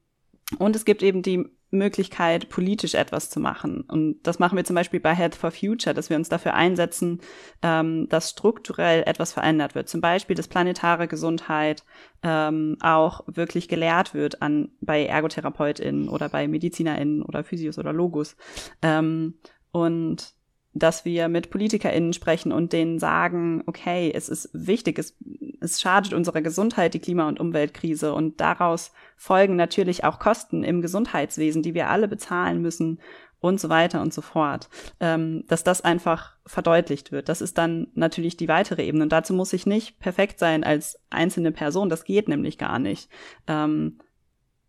[0.59, 3.81] und es gibt eben die Möglichkeit, politisch etwas zu machen.
[3.81, 7.19] Und das machen wir zum Beispiel bei Health for Future, dass wir uns dafür einsetzen,
[7.61, 9.89] ähm, dass strukturell etwas verändert wird.
[9.89, 11.83] Zum Beispiel, dass planetare Gesundheit
[12.21, 18.35] ähm, auch wirklich gelehrt wird an bei ErgotherapeutInnen oder bei MedizinerInnen oder Physios oder Logos.
[18.81, 19.35] Ähm,
[19.71, 20.35] und
[20.73, 25.15] dass wir mit PolitikerInnen sprechen und denen sagen, okay, es ist wichtig, es,
[25.61, 30.81] es schadet unserer Gesundheit, die Klima- und Umweltkrise und daraus folgen natürlich auch Kosten im
[30.81, 32.99] Gesundheitswesen, die wir alle bezahlen müssen
[33.39, 34.69] und so weiter und so fort.
[34.99, 37.29] Ähm, dass das einfach verdeutlicht wird.
[37.29, 39.03] Das ist dann natürlich die weitere Ebene.
[39.03, 41.89] Und dazu muss ich nicht perfekt sein als einzelne Person.
[41.89, 43.09] Das geht nämlich gar nicht.
[43.47, 43.99] Ähm,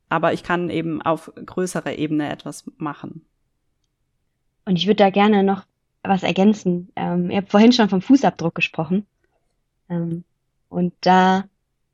[0.09, 3.25] aber ich kann eben auf größerer Ebene etwas machen.
[4.65, 5.65] Und ich würde da gerne noch
[6.05, 6.93] was ergänzen.
[6.97, 9.07] Ähm, ihr habt vorhin schon vom Fußabdruck gesprochen.
[9.89, 10.25] Ähm,
[10.69, 11.45] und da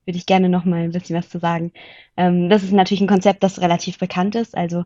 [0.04, 1.72] würde ich gerne noch mal ein bisschen was zu sagen.
[2.16, 4.56] Ähm, das ist natürlich ein Konzept, das relativ bekannt ist.
[4.56, 4.84] Also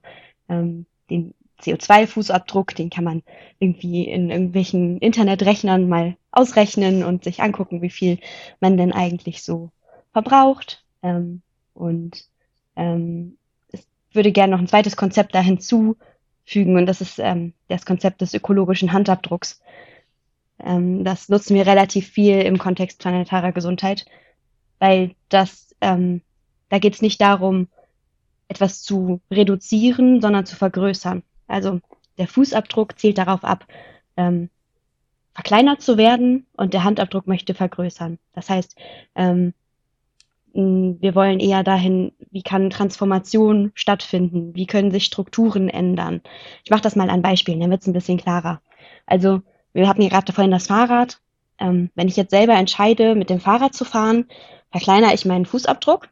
[0.49, 3.23] ähm, den CO2-Fußabdruck, den kann man
[3.59, 8.19] irgendwie in irgendwelchen Internetrechnern mal ausrechnen und sich angucken, wie viel
[8.61, 9.71] man denn eigentlich so
[10.13, 10.85] verbraucht.
[11.03, 12.25] Ähm, und
[12.77, 13.39] ähm,
[13.73, 15.97] es würde gerne noch ein zweites Konzept da hinzu
[16.45, 19.61] fügen und das ist ähm, das Konzept des ökologischen Handabdrucks.
[20.59, 24.05] Ähm, das nutzen wir relativ viel im Kontext planetarer Gesundheit,
[24.79, 26.21] weil das, ähm,
[26.69, 27.69] da geht es nicht darum,
[28.49, 31.23] etwas zu reduzieren, sondern zu vergrößern.
[31.47, 31.81] Also
[32.19, 33.67] der Fußabdruck zielt darauf ab,
[34.17, 34.51] ähm,
[35.35, 38.19] verkleinert zu werden und der Handabdruck möchte vergrößern.
[38.33, 38.77] Das heißt,
[39.17, 39.55] ähm,
[40.55, 44.55] wir wollen eher dahin, wie kann Transformation stattfinden?
[44.55, 46.21] Wie können sich Strukturen ändern?
[46.63, 48.61] Ich mache das mal an Beispielen, dann wird es ein bisschen klarer.
[49.05, 51.19] Also, wir hatten gerade vorhin das Fahrrad.
[51.59, 54.27] Ähm, wenn ich jetzt selber entscheide, mit dem Fahrrad zu fahren,
[54.71, 56.09] verkleinere ich meinen Fußabdruck.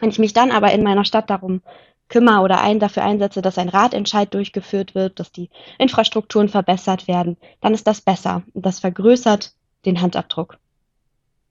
[0.00, 1.62] Wenn ich mich dann aber in meiner Stadt darum
[2.08, 5.48] kümmere oder ein, dafür einsetze, dass ein Radentscheid durchgeführt wird, dass die
[5.78, 8.42] Infrastrukturen verbessert werden, dann ist das besser.
[8.52, 9.54] Und das vergrößert
[9.86, 10.58] den Handabdruck.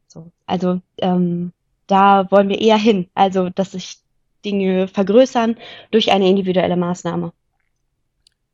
[0.08, 1.54] So, also ähm,
[1.90, 3.10] da wollen wir eher hin.
[3.14, 3.98] Also, dass sich
[4.46, 5.58] Dinge vergrößern
[5.92, 7.34] durch eine individuelle Maßnahme.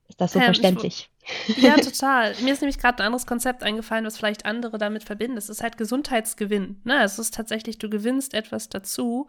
[0.07, 1.09] Ist das so ähm, verständlich?
[1.57, 2.35] Ja, total.
[2.41, 5.37] Mir ist nämlich gerade ein anderes Konzept eingefallen, was vielleicht andere damit verbinden.
[5.37, 6.81] Es ist halt Gesundheitsgewinn.
[6.83, 7.03] Ne?
[7.03, 9.27] Es ist tatsächlich, du gewinnst etwas dazu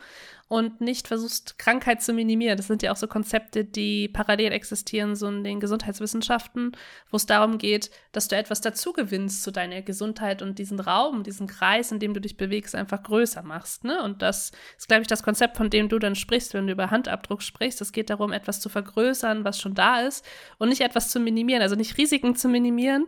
[0.49, 2.57] und nicht versuchst, Krankheit zu minimieren.
[2.57, 6.73] Das sind ja auch so Konzepte, die parallel existieren, so in den Gesundheitswissenschaften,
[7.11, 11.25] wo es darum geht, dass du etwas dazu gewinnst zu deiner Gesundheit und diesen Raum,
[11.25, 13.83] diesen Kreis, in dem du dich bewegst, einfach größer machst.
[13.83, 14.01] Ne?
[14.03, 16.91] Und das ist, glaube ich, das Konzept, von dem du dann sprichst, wenn du über
[16.91, 17.81] Handabdruck sprichst.
[17.81, 20.25] Es geht darum, etwas zu vergrößern, was schon da ist
[20.59, 21.63] und nicht etwas zu minimieren.
[21.63, 23.07] Also nicht Risiken zu minimieren,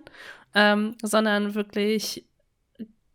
[0.55, 2.28] ähm, sondern wirklich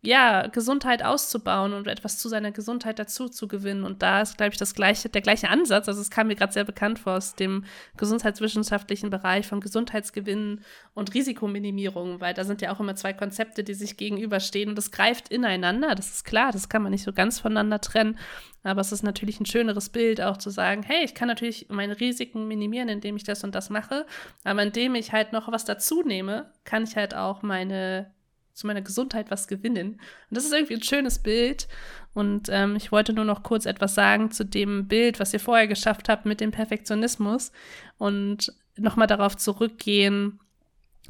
[0.06, 3.84] ja, Gesundheit auszubauen und etwas zu seiner Gesundheit dazu zu gewinnen.
[3.84, 5.88] Und da ist, glaube ich, das gleiche, der gleiche Ansatz.
[5.88, 7.64] Also es kam mir gerade sehr bekannt vor aus dem
[7.96, 10.64] gesundheitswissenschaftlichen Bereich von Gesundheitsgewinnen
[10.94, 14.90] und Risikominimierung, weil da sind ja auch immer zwei Konzepte, die sich gegenüberstehen und das
[14.90, 15.94] greift ineinander.
[15.94, 18.18] Das ist klar, das kann man nicht so ganz voneinander trennen.
[18.62, 22.00] Aber es ist natürlich ein schöneres Bild, auch zu sagen, hey, ich kann natürlich meine
[22.00, 24.06] Risiken minimieren, indem ich das und das mache.
[24.42, 28.10] Aber indem ich halt noch was dazu nehme, kann ich halt auch meine
[28.54, 30.00] zu meiner Gesundheit was gewinnen.
[30.30, 31.68] Und das ist irgendwie ein schönes Bild.
[32.14, 35.66] Und ähm, ich wollte nur noch kurz etwas sagen zu dem Bild, was ihr vorher
[35.66, 37.52] geschafft habt mit dem Perfektionismus.
[37.98, 40.40] Und nochmal darauf zurückgehen,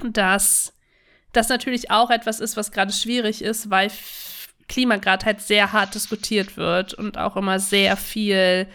[0.02, 0.72] dass
[1.33, 3.90] das natürlich auch etwas ist, was gerade schwierig ist, weil
[4.68, 8.66] Klimagrad halt sehr hart diskutiert wird und auch immer sehr viel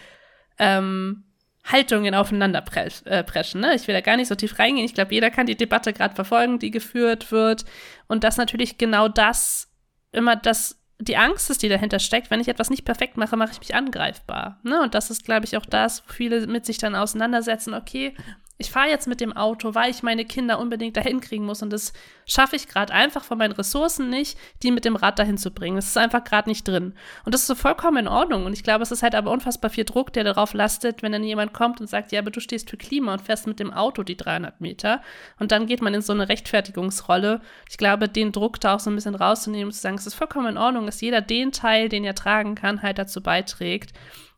[0.59, 1.23] ähm,
[1.71, 3.59] Haltungen aufeinander äh.
[3.59, 3.75] Ne?
[3.75, 4.85] Ich will da gar nicht so tief reingehen.
[4.85, 7.65] Ich glaube, jeder kann die Debatte gerade verfolgen, die geführt wird.
[8.07, 9.71] Und dass natürlich genau das
[10.11, 13.53] immer das die Angst ist, die dahinter steckt, wenn ich etwas nicht perfekt mache, mache
[13.53, 14.59] ich mich angreifbar.
[14.63, 14.81] Ne?
[14.81, 18.13] Und das ist, glaube ich, auch das, wo viele mit sich dann auseinandersetzen, okay,
[18.61, 21.61] ich fahre jetzt mit dem Auto, weil ich meine Kinder unbedingt dahin kriegen muss.
[21.61, 21.93] Und das
[22.25, 25.77] schaffe ich gerade einfach von meinen Ressourcen nicht, die mit dem Rad dahin zu bringen.
[25.77, 26.93] Das ist einfach gerade nicht drin.
[27.23, 28.45] Und das ist so vollkommen in Ordnung.
[28.45, 31.23] Und ich glaube, es ist halt aber unfassbar viel Druck, der darauf lastet, wenn dann
[31.23, 34.03] jemand kommt und sagt, ja, aber du stehst für Klima und fährst mit dem Auto
[34.03, 35.01] die 300 Meter.
[35.39, 37.39] Und dann geht man in so eine Rechtfertigungsrolle.
[37.69, 40.47] Ich glaube, den Druck da auch so ein bisschen rauszunehmen zu sagen, es ist vollkommen
[40.47, 43.93] in Ordnung, dass jeder den Teil, den er tragen kann, halt dazu beiträgt.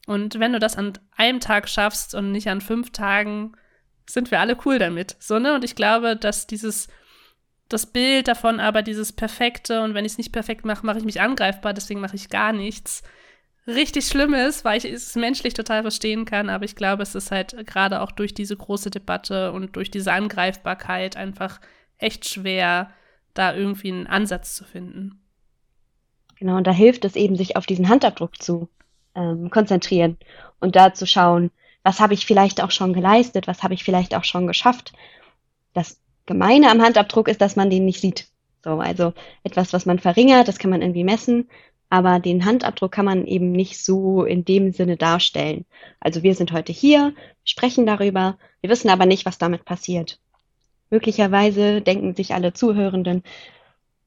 [0.05, 3.53] Und wenn du das an einem Tag schaffst und nicht an fünf Tagen,
[4.05, 5.15] sind wir alle cool damit.
[5.19, 5.55] So, ne?
[5.55, 6.87] Und ich glaube, dass dieses,
[7.69, 11.05] das Bild davon aber dieses Perfekte und wenn ich es nicht perfekt mache, mache ich
[11.05, 13.03] mich angreifbar, deswegen mache ich gar nichts.
[13.67, 17.31] Richtig schlimm ist, weil ich es menschlich total verstehen kann, aber ich glaube, es ist
[17.31, 21.61] halt gerade auch durch diese große Debatte und durch diese Angreifbarkeit einfach
[21.97, 22.91] echt schwer,
[23.33, 25.21] da irgendwie einen Ansatz zu finden.
[26.37, 28.67] Genau, und da hilft es eben, sich auf diesen Handabdruck zu
[29.15, 30.17] ähm, konzentrieren
[30.59, 31.51] und da zu schauen,
[31.83, 34.93] was habe ich vielleicht auch schon geleistet, was habe ich vielleicht auch schon geschafft.
[35.73, 38.27] Das Gemeine am Handabdruck ist, dass man den nicht sieht.
[38.63, 39.13] So, also
[39.43, 41.49] etwas, was man verringert, das kann man irgendwie messen,
[41.89, 45.65] aber den Handabdruck kann man eben nicht so in dem Sinne darstellen.
[45.99, 47.13] Also wir sind heute hier,
[47.43, 50.19] sprechen darüber, wir wissen aber nicht, was damit passiert.
[50.91, 53.23] Möglicherweise denken sich alle Zuhörenden,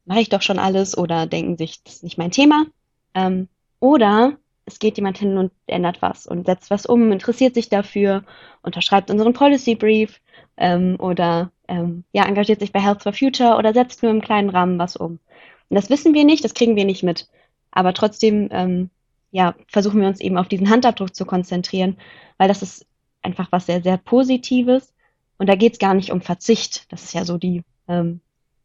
[0.04, 2.66] mache ich doch schon alles oder denken sich, das ist nicht mein Thema.
[3.14, 3.48] Ähm,
[3.80, 8.24] oder es geht jemand hin und ändert was und setzt was um, interessiert sich dafür,
[8.62, 10.20] unterschreibt unseren Policy Brief
[10.56, 14.50] ähm, oder ähm, ja, engagiert sich bei Health for Future oder setzt nur im kleinen
[14.50, 15.18] Rahmen was um.
[15.68, 17.28] Und das wissen wir nicht, das kriegen wir nicht mit.
[17.70, 18.90] Aber trotzdem ähm,
[19.34, 21.96] ja, versuchen wir uns eben auf diesen Handabdruck zu konzentrieren,
[22.38, 22.86] weil das ist
[23.20, 24.94] einfach was sehr, sehr Positives.
[25.38, 26.90] Und da geht es gar nicht um Verzicht.
[26.92, 28.20] Das ist ja so die ähm,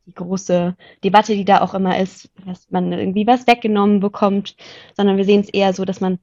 [0.10, 4.56] die große Debatte, die da auch immer ist, dass man irgendwie was weggenommen bekommt,
[4.96, 6.20] sondern wir sehen es eher so, dass man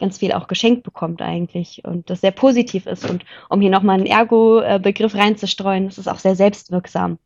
[0.00, 3.08] ganz viel auch geschenkt bekommt eigentlich und das sehr positiv ist.
[3.08, 7.18] Und um hier nochmal einen Ergo-Begriff reinzustreuen, das ist auch sehr selbstwirksam.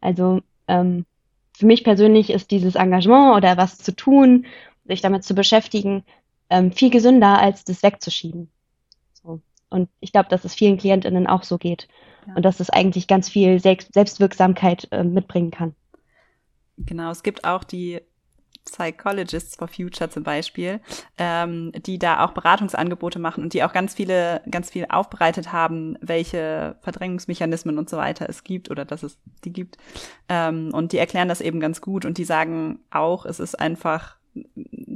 [0.00, 1.04] Also ähm,
[1.56, 4.46] für mich persönlich ist dieses Engagement oder was zu tun,
[4.84, 6.04] sich damit zu beschäftigen,
[6.50, 8.50] ähm, viel gesünder, als das wegzuschieben.
[9.12, 9.40] So.
[9.70, 11.88] Und ich glaube, dass es vielen KlientInnen auch so geht.
[12.34, 15.74] Und dass es eigentlich ganz viel Selbstwirksamkeit äh, mitbringen kann.
[16.76, 18.00] Genau, es gibt auch die
[18.64, 20.80] Psychologists for Future zum Beispiel,
[21.18, 25.98] ähm, die da auch Beratungsangebote machen und die auch ganz viele, ganz viel aufbereitet haben,
[26.00, 29.76] welche Verdrängungsmechanismen und so weiter es gibt oder dass es die gibt.
[30.28, 34.16] Ähm, und die erklären das eben ganz gut und die sagen auch, es ist einfach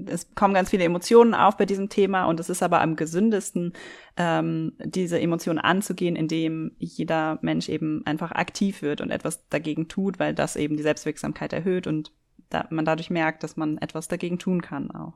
[0.06, 3.72] es kommen ganz viele Emotionen auf bei diesem Thema und es ist aber am gesündesten,
[4.16, 10.18] ähm, diese Emotionen anzugehen, indem jeder Mensch eben einfach aktiv wird und etwas dagegen tut,
[10.18, 12.12] weil das eben die Selbstwirksamkeit erhöht und
[12.50, 15.14] da, man dadurch merkt, dass man etwas dagegen tun kann auch.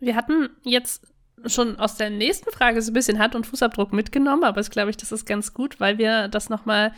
[0.00, 1.06] Wir hatten jetzt
[1.46, 4.90] schon aus der nächsten Frage so ein bisschen Hand- und Fußabdruck mitgenommen, aber ich glaube
[4.90, 6.92] ich, das ist ganz gut, weil wir das nochmal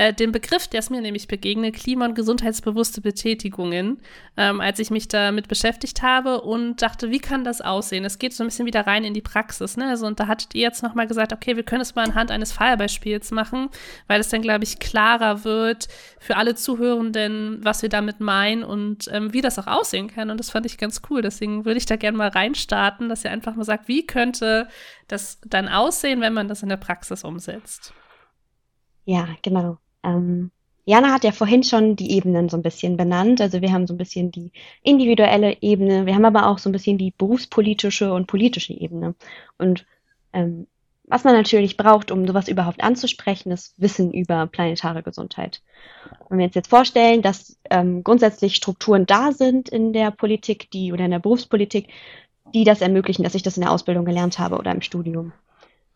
[0.00, 4.00] äh, den Begriff, der ist mir nämlich begegnet, Klima- und gesundheitsbewusste Betätigungen,
[4.38, 8.06] ähm, als ich mich damit beschäftigt habe und dachte, wie kann das aussehen?
[8.06, 9.90] Es geht so ein bisschen wieder rein in die Praxis, ne?
[9.90, 12.50] Also, und da hattet ihr jetzt nochmal gesagt, okay, wir können es mal anhand eines
[12.50, 13.68] Fallbeispiels machen,
[14.06, 19.06] weil es dann, glaube ich, klarer wird für alle Zuhörenden, was wir damit meinen und
[19.12, 20.30] ähm, wie das auch aussehen kann.
[20.30, 21.20] Und das fand ich ganz cool.
[21.20, 24.66] Deswegen würde ich da gerne mal reinstarten, dass ihr einfach mal sagt, wie könnte
[25.08, 27.92] das dann aussehen, wenn man das in der Praxis umsetzt?
[29.04, 29.76] Ja, genau.
[30.02, 30.50] Ähm,
[30.84, 33.40] Jana hat ja vorhin schon die Ebenen so ein bisschen benannt.
[33.40, 34.50] Also wir haben so ein bisschen die
[34.82, 39.14] individuelle Ebene, wir haben aber auch so ein bisschen die berufspolitische und politische Ebene.
[39.58, 39.86] Und
[40.32, 40.66] ähm,
[41.04, 45.60] was man natürlich braucht, um sowas überhaupt anzusprechen, ist Wissen über planetare Gesundheit.
[46.28, 50.92] Wenn wir uns jetzt vorstellen, dass ähm, grundsätzlich Strukturen da sind in der Politik, die
[50.92, 51.88] oder in der Berufspolitik,
[52.54, 55.32] die das ermöglichen, dass ich das in der Ausbildung gelernt habe oder im Studium,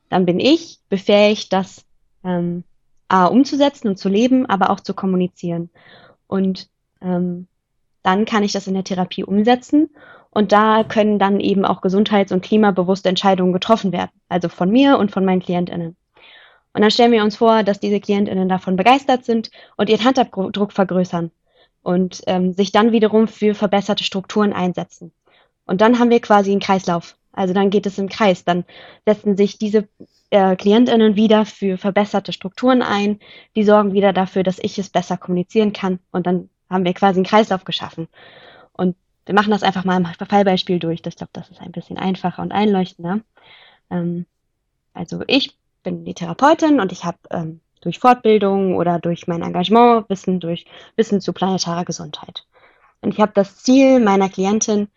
[0.09, 1.85] dann bin ich befähigt, das
[2.25, 2.65] ähm,
[3.09, 5.71] A, umzusetzen und zu leben, aber auch zu kommunizieren.
[6.27, 6.69] Und
[7.01, 7.47] ähm,
[8.03, 9.91] dann kann ich das in der Therapie umsetzen
[10.31, 14.11] und da können dann eben auch gesundheits- und klimabewusste Entscheidungen getroffen werden.
[14.29, 15.97] Also von mir und von meinen KlientInnen.
[16.73, 20.73] Und dann stellen wir uns vor, dass diese KlientInnen davon begeistert sind und ihren Handabdruck
[20.73, 21.31] vergrößern
[21.85, 25.13] und ähm, sich dann wiederum für verbesserte Strukturen einsetzen.
[25.67, 27.17] Und dann haben wir quasi einen Kreislauf.
[27.35, 28.45] Also dann geht es im Kreis.
[28.45, 28.65] Dann
[29.07, 29.89] setzen sich diese
[30.31, 33.21] äh, KlientInnen wieder für verbesserte Strukturen ein.
[33.57, 35.99] Die sorgen wieder dafür, dass ich es besser kommunizieren kann.
[36.11, 38.09] Und dann haben wir quasi einen Kreislauf geschaffen.
[38.73, 41.03] Und wir machen das einfach mal im Fallbeispiel durch.
[41.05, 43.21] Ich glaube, das ist ein bisschen einfacher und einleuchtender.
[43.91, 44.27] Ähm,
[44.93, 50.09] also ich bin die Therapeutin und ich habe ähm, durch Fortbildung oder durch mein Engagement
[50.09, 50.65] Wissen durch
[50.97, 52.47] Wissen zu planetarer Gesundheit.
[53.03, 54.89] Und ich habe das Ziel meiner Klientin,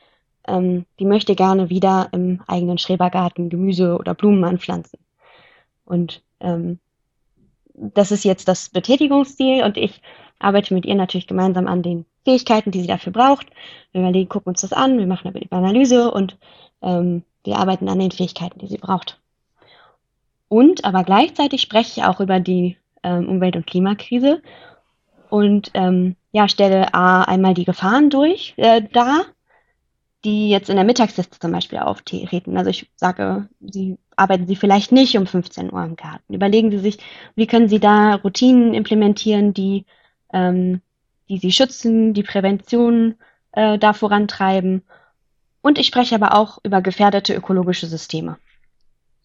[0.47, 4.99] ähm, die möchte gerne wieder im eigenen Schrebergarten Gemüse oder Blumen anpflanzen.
[5.85, 6.79] Und ähm,
[7.73, 10.01] das ist jetzt das Betätigungsziel und ich
[10.39, 13.47] arbeite mit ihr natürlich gemeinsam an den Fähigkeiten, die sie dafür braucht.
[13.91, 16.37] Wir überlegen, gucken uns das an, wir machen eine Analyse und
[16.81, 19.19] ähm, wir arbeiten an den Fähigkeiten, die sie braucht.
[20.49, 24.41] Und aber gleichzeitig spreche ich auch über die ähm, Umwelt- und Klimakrise
[25.29, 29.25] und ähm, ja, stelle A, einmal die Gefahren durch äh, dar,
[30.27, 32.57] die jetzt in der Mittagsliste zum Beispiel auftreten.
[32.57, 36.33] Also ich sage, Sie arbeiten Sie vielleicht nicht um 15 Uhr im Garten.
[36.33, 36.99] Überlegen Sie sich,
[37.35, 39.85] wie können Sie da Routinen implementieren, die
[40.33, 40.81] ähm,
[41.29, 43.15] die sie schützen, die Prävention
[43.51, 44.83] äh, da vorantreiben.
[45.61, 48.37] Und ich spreche aber auch über gefährdete ökologische Systeme.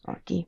[0.05, 0.47] So, die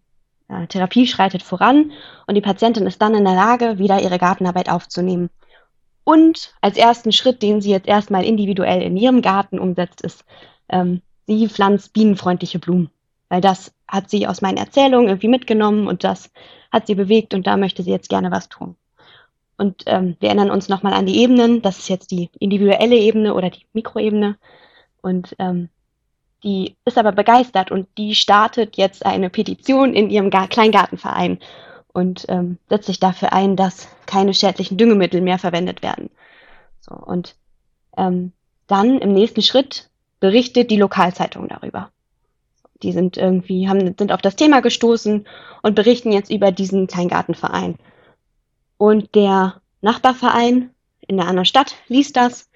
[0.48, 1.92] äh, Therapie schreitet voran
[2.26, 5.30] und die Patientin ist dann in der Lage, wieder ihre Gartenarbeit aufzunehmen.
[6.04, 10.24] Und als ersten Schritt, den sie jetzt erstmal individuell in ihrem Garten umsetzt, ist,
[10.68, 12.90] ähm, sie pflanzt bienenfreundliche Blumen.
[13.30, 16.30] Weil das hat sie aus meinen Erzählungen irgendwie mitgenommen und das
[16.70, 18.76] hat sie bewegt und da möchte sie jetzt gerne was tun.
[19.56, 21.62] Und ähm, wir erinnern uns nochmal an die Ebenen.
[21.62, 24.36] Das ist jetzt die individuelle Ebene oder die Mikroebene.
[25.00, 25.68] Und ähm,
[26.42, 31.38] die ist aber begeistert und die startet jetzt eine Petition in ihrem Gar Kleingartenverein
[31.94, 36.10] und ähm, setzt sich dafür ein, dass keine schädlichen Düngemittel mehr verwendet werden.
[36.80, 37.36] So, und
[37.96, 38.32] ähm,
[38.66, 39.88] dann im nächsten Schritt
[40.20, 41.90] berichtet die Lokalzeitung darüber.
[42.82, 45.26] Die sind irgendwie, haben, sind auf das Thema gestoßen
[45.62, 47.76] und berichten jetzt über diesen Kleingartenverein.
[48.76, 50.70] Und der Nachbarverein
[51.06, 52.50] in der anderen Stadt liest das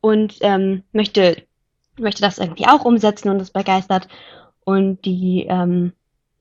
[0.00, 1.42] und ähm, möchte,
[1.98, 4.06] möchte das irgendwie auch umsetzen und ist begeistert.
[4.64, 5.92] Und die, ähm,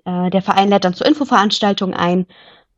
[0.06, 2.28] äh, der Verein lädt dann zur Infoveranstaltung ein.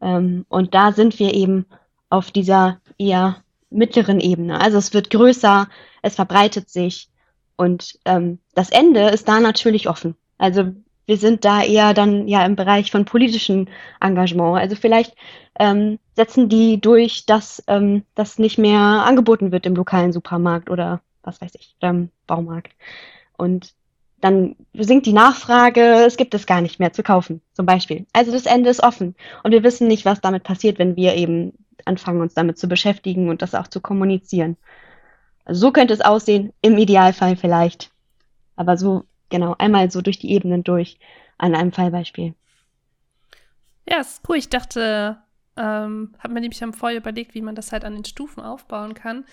[0.02, 1.66] Ähm, und da sind wir eben
[2.10, 3.38] auf dieser eher
[3.70, 4.62] mittleren Ebene.
[4.62, 5.68] Also es wird größer,
[6.02, 7.10] es verbreitet sich
[7.58, 10.16] und ähm, das Ende ist da natürlich offen.
[10.38, 10.74] Also
[11.06, 13.68] wir sind da eher dann ja im Bereich von politischem
[14.02, 14.58] Engagement.
[14.58, 15.16] Also vielleicht
[15.60, 21.02] ähm, setzen die durch, dass ähm, das nicht mehr angeboten wird im lokalen Supermarkt oder
[21.22, 22.74] was weiß ich, im Baumarkt.
[23.38, 23.74] Und
[24.22, 28.06] dann sinkt die Nachfrage, es gibt es gar nicht mehr zu kaufen, zum Beispiel.
[28.14, 29.16] Also das Ende ist offen.
[29.44, 31.54] Und wir wissen nicht, was damit passiert, wenn wir eben
[31.86, 34.58] anfangen, uns damit zu beschäftigen und das auch zu kommunizieren.
[35.44, 37.92] Also so könnte es aussehen, im Idealfall vielleicht.
[38.56, 40.98] Aber so genau, einmal so durch die Ebenen durch
[41.38, 42.34] an einem Fallbeispiel.
[43.88, 44.38] Ja, ist cool.
[44.38, 45.18] Ich dachte,
[45.58, 48.94] ähm, habe mir nämlich am Vorher überlegt, wie man das halt an den Stufen aufbauen
[48.94, 49.26] kann.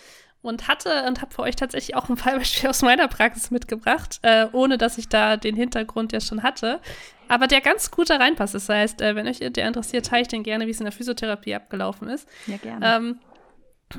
[0.42, 4.46] Und hatte und habe für euch tatsächlich auch ein Fallbeispiel aus meiner Praxis mitgebracht, äh,
[4.52, 6.80] ohne dass ich da den Hintergrund ja schon hatte.
[7.28, 8.54] Aber der ganz gut da reinpasst.
[8.54, 10.92] Das heißt, äh, wenn euch der interessiert, teile ich den gerne, wie es in der
[10.92, 12.28] Physiotherapie abgelaufen ist.
[12.46, 12.96] Ja, gerne.
[12.96, 13.20] Ähm,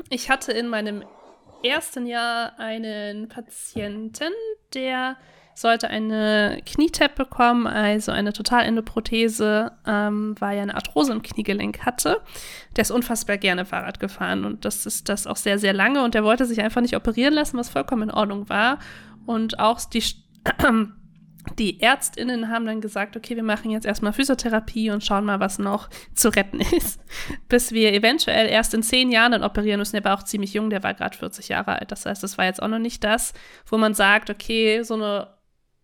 [0.10, 1.04] ich hatte in meinem
[1.64, 4.34] ersten Jahr einen Patienten,
[4.74, 5.16] der
[5.56, 12.22] sollte eine Knietap bekommen, also eine Totalendoprothese, ähm, weil er eine Arthrose im Kniegelenk hatte.
[12.76, 16.16] Der ist unfassbar gerne Fahrrad gefahren und das ist das auch sehr, sehr lange und
[16.16, 18.80] der wollte sich einfach nicht operieren lassen, was vollkommen in Ordnung war.
[19.26, 20.04] Und auch die
[21.60, 25.60] die Ärztinnen haben dann gesagt, okay, wir machen jetzt erstmal Physiotherapie und schauen mal, was
[25.60, 27.00] noch zu retten ist.
[27.50, 29.96] Bis wir eventuell erst in zehn Jahren dann operieren müssen.
[29.96, 31.92] Der war auch ziemlich jung, der war gerade 40 Jahre alt.
[31.92, 33.34] Das heißt, das war jetzt auch noch nicht das,
[33.68, 35.28] wo man sagt, okay, so eine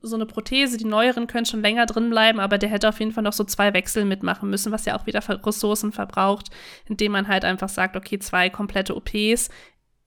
[0.01, 3.11] so eine Prothese, die neueren können schon länger drin bleiben, aber der hätte auf jeden
[3.11, 6.49] Fall noch so zwei Wechsel mitmachen müssen, was ja auch wieder Ressourcen verbraucht,
[6.85, 9.49] indem man halt einfach sagt, okay, zwei komplette OPs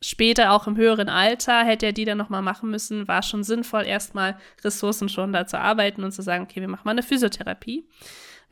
[0.03, 3.85] später auch im höheren Alter hätte er die dann nochmal machen müssen, war schon sinnvoll,
[3.85, 7.89] erstmal Ressourcen schon da zu arbeiten und zu sagen, okay, wir machen mal eine Physiotherapie.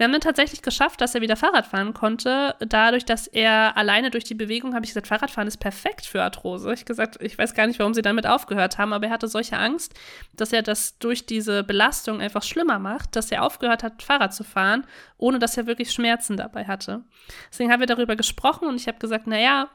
[0.01, 2.55] Wir haben dann tatsächlich geschafft, dass er wieder Fahrrad fahren konnte.
[2.61, 6.73] Dadurch, dass er alleine durch die Bewegung, habe ich gesagt, Fahrradfahren ist perfekt für Arthrose.
[6.73, 9.59] Ich gesagt, ich weiß gar nicht, warum sie damit aufgehört haben, aber er hatte solche
[9.59, 9.93] Angst,
[10.33, 14.43] dass er das durch diese Belastung einfach schlimmer macht, dass er aufgehört hat, Fahrrad zu
[14.43, 14.87] fahren,
[15.19, 17.05] ohne dass er wirklich Schmerzen dabei hatte.
[17.53, 19.69] Deswegen haben wir darüber gesprochen und ich habe gesagt, naja,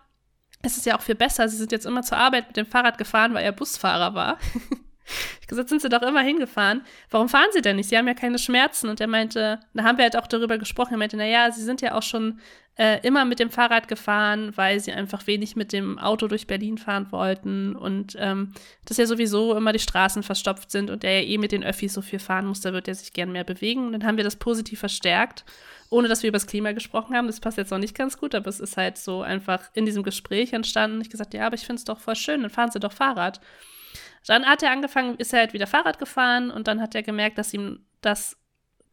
[0.63, 1.47] es ist ja auch viel besser.
[1.49, 4.39] Sie sind jetzt immer zur Arbeit mit dem Fahrrad gefahren, weil er Busfahrer war.
[5.41, 6.81] Ich gesagt, sind Sie doch immer hingefahren.
[7.11, 7.89] Warum fahren Sie denn nicht?
[7.89, 8.89] Sie haben ja keine Schmerzen.
[8.89, 10.95] Und er meinte, da haben wir halt auch darüber gesprochen.
[10.95, 12.39] Er meinte, naja, Sie sind ja auch schon
[12.77, 16.77] äh, immer mit dem Fahrrad gefahren, weil Sie einfach wenig mit dem Auto durch Berlin
[16.77, 17.75] fahren wollten.
[17.75, 18.53] Und ähm,
[18.85, 21.93] dass ja sowieso immer die Straßen verstopft sind und er ja eh mit den Öffis
[21.93, 23.85] so viel fahren muss, da wird er sich gern mehr bewegen.
[23.85, 25.45] Und dann haben wir das positiv verstärkt,
[25.89, 27.27] ohne dass wir über das Klima gesprochen haben.
[27.27, 30.01] Das passt jetzt noch nicht ganz gut, aber es ist halt so einfach in diesem
[30.03, 31.01] Gespräch entstanden.
[31.01, 33.39] Ich gesagt, ja, aber ich finde es doch voll schön, dann fahren Sie doch Fahrrad.
[34.27, 37.37] Dann hat er angefangen, ist er halt wieder Fahrrad gefahren und dann hat er gemerkt,
[37.37, 38.37] dass ihm das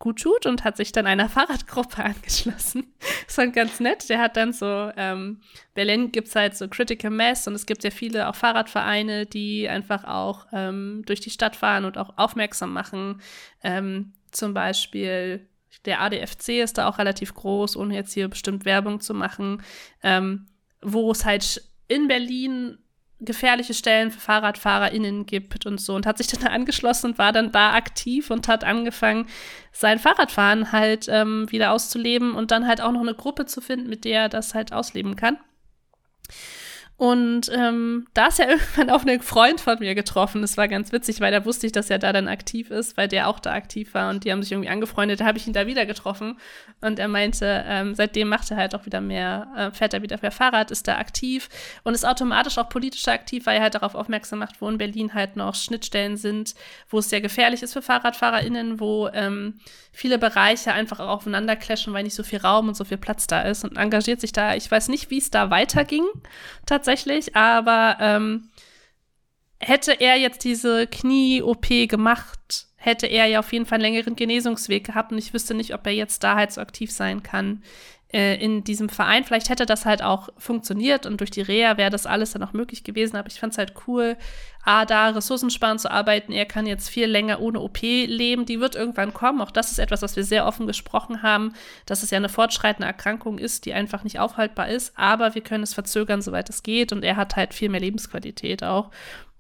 [0.03, 2.93] gut tut und hat sich dann einer Fahrradgruppe angeschlossen.
[3.26, 4.09] das war ganz nett.
[4.09, 5.41] Der hat dann so, ähm,
[5.74, 9.68] Berlin gibt es halt so Critical Mass und es gibt ja viele auch Fahrradvereine, die
[9.68, 13.22] einfach auch ähm, durch die Stadt fahren und auch aufmerksam machen.
[13.62, 15.47] Ähm, zum Beispiel
[15.85, 19.62] der ADFC ist da auch relativ groß, ohne jetzt hier bestimmt Werbung zu machen,
[20.03, 20.47] ähm,
[20.80, 22.78] wo es halt in Berlin
[23.25, 27.53] gefährliche Stellen für FahrradfahrerInnen gibt und so und hat sich dann angeschlossen und war dann
[27.53, 29.27] da aktiv und hat angefangen,
[29.73, 33.89] sein Fahrradfahren halt ähm, wieder auszuleben und dann halt auch noch eine Gruppe zu finden,
[33.89, 35.39] mit der er das halt ausleben kann.
[37.03, 40.41] Und ähm, da ist ja irgendwann auch ein Freund von mir getroffen.
[40.41, 43.09] Das war ganz witzig, weil da wusste ich, dass er da dann aktiv ist, weil
[43.09, 45.19] der auch da aktiv war und die haben sich irgendwie angefreundet.
[45.19, 46.39] Da habe ich ihn da wieder getroffen
[46.81, 50.17] und er meinte, ähm, seitdem macht er halt auch wieder mehr, äh, fährt er wieder
[50.23, 51.49] mehr Fahrrad, ist da aktiv
[51.83, 55.13] und ist automatisch auch politisch aktiv, weil er halt darauf aufmerksam macht, wo in Berlin
[55.13, 56.55] halt noch Schnittstellen sind,
[56.89, 59.59] wo es sehr gefährlich ist für FahrradfahrerInnen, wo ähm,
[59.91, 63.27] viele Bereiche einfach auch aufeinander clashen, weil nicht so viel Raum und so viel Platz
[63.27, 64.55] da ist und engagiert sich da.
[64.55, 66.05] Ich weiß nicht, wie es da weiterging,
[66.65, 66.91] tatsächlich,
[67.34, 68.51] aber ähm,
[69.59, 74.84] hätte er jetzt diese Knie-OP gemacht, hätte er ja auf jeden Fall einen längeren Genesungsweg
[74.84, 77.62] gehabt und ich wüsste nicht, ob er jetzt da halt so aktiv sein kann
[78.13, 79.25] äh, in diesem Verein.
[79.25, 82.53] Vielleicht hätte das halt auch funktioniert und durch die Reha wäre das alles dann auch
[82.53, 84.17] möglich gewesen, aber ich fand es halt cool,
[84.65, 86.33] A, da ressourcensparend zu arbeiten.
[86.33, 88.47] Er kann jetzt viel länger ohne OP leben.
[88.47, 89.41] Die wird irgendwann kommen.
[89.41, 91.53] Auch das ist etwas, was wir sehr offen gesprochen haben,
[91.85, 94.97] dass es ja eine fortschreitende Erkrankung ist, die einfach nicht aufhaltbar ist.
[94.97, 96.93] Aber wir können es verzögern, soweit es geht.
[96.93, 98.91] Und er hat halt viel mehr Lebensqualität auch.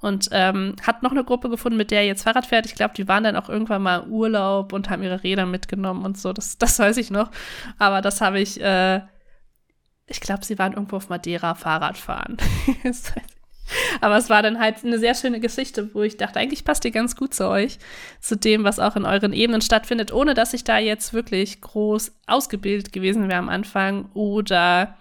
[0.02, 2.66] Und ähm, hat noch eine Gruppe gefunden, mit der er jetzt Fahrrad fährt.
[2.66, 6.18] Ich glaube, die waren dann auch irgendwann mal Urlaub und haben ihre Räder mitgenommen und
[6.18, 6.32] so.
[6.32, 7.30] Das, das weiß ich noch.
[7.78, 9.00] Aber das habe ich, äh,
[10.06, 12.36] ich glaube, sie waren irgendwo auf Madeira Fahrrad fahren.
[14.00, 16.90] Aber es war dann halt eine sehr schöne Geschichte, wo ich dachte, eigentlich passt die
[16.90, 17.78] ganz gut zu euch,
[18.20, 22.12] zu dem, was auch in euren Ebenen stattfindet, ohne dass ich da jetzt wirklich groß
[22.26, 24.96] ausgebildet gewesen wäre am Anfang oder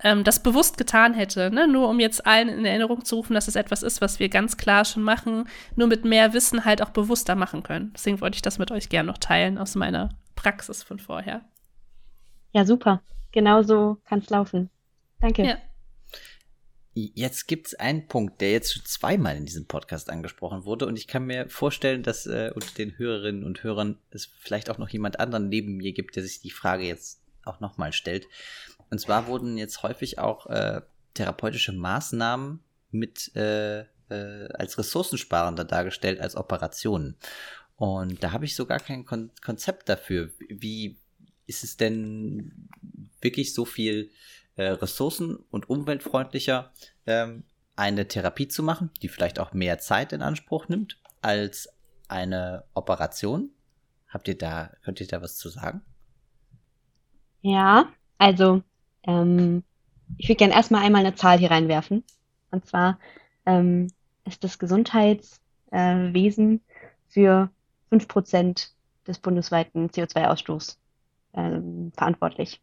[0.00, 1.66] ähm, das bewusst getan hätte, ne?
[1.66, 4.56] nur um jetzt allen in Erinnerung zu rufen, dass es etwas ist, was wir ganz
[4.56, 7.92] klar schon machen, nur mit mehr Wissen halt auch bewusster machen können.
[7.94, 11.44] Deswegen wollte ich das mit euch gerne noch teilen aus meiner Praxis von vorher.
[12.52, 13.02] Ja, super.
[13.32, 14.70] Genau so kann es laufen.
[15.20, 15.44] Danke.
[15.44, 15.58] Ja.
[16.94, 20.98] Jetzt gibt es einen Punkt, der jetzt schon zweimal in diesem Podcast angesprochen wurde und
[20.98, 24.88] ich kann mir vorstellen, dass äh, unter den Hörerinnen und Hörern es vielleicht auch noch
[24.88, 28.26] jemand anderen neben mir gibt, der sich die Frage jetzt auch nochmal stellt.
[28.90, 30.80] Und zwar wurden jetzt häufig auch äh,
[31.14, 32.60] therapeutische Maßnahmen
[32.90, 33.80] mit äh,
[34.10, 37.16] äh, als ressourcensparender dargestellt als Operationen.
[37.76, 40.30] Und da habe ich so gar kein Kon Konzept dafür.
[40.48, 40.98] Wie
[41.46, 42.68] ist es denn
[43.20, 44.10] wirklich so viel
[44.56, 46.72] äh, ressourcen- und umweltfreundlicher,
[47.06, 47.44] ähm,
[47.76, 51.68] eine Therapie zu machen, die vielleicht auch mehr Zeit in Anspruch nimmt als
[52.08, 53.50] eine Operation?
[54.08, 55.82] Habt ihr da, könnt ihr da was zu sagen?
[57.40, 58.62] Ja, also
[59.08, 59.64] ähm,
[60.18, 62.04] ich würde gerne erstmal einmal eine Zahl hier reinwerfen.
[62.50, 62.98] Und zwar
[63.46, 63.88] ähm,
[64.24, 66.60] ist das Gesundheitswesen äh,
[67.08, 67.50] für
[67.90, 68.68] 5%
[69.06, 70.76] des bundesweiten CO2-Ausstoßes
[71.34, 72.60] ähm, verantwortlich.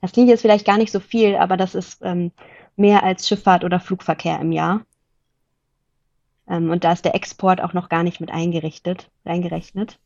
[0.00, 2.32] Das klingt jetzt vielleicht gar nicht so viel, aber das ist ähm,
[2.76, 4.84] mehr als Schifffahrt oder Flugverkehr im Jahr.
[6.48, 9.98] Ähm, und da ist der Export auch noch gar nicht mit eingerichtet, eingerechnet.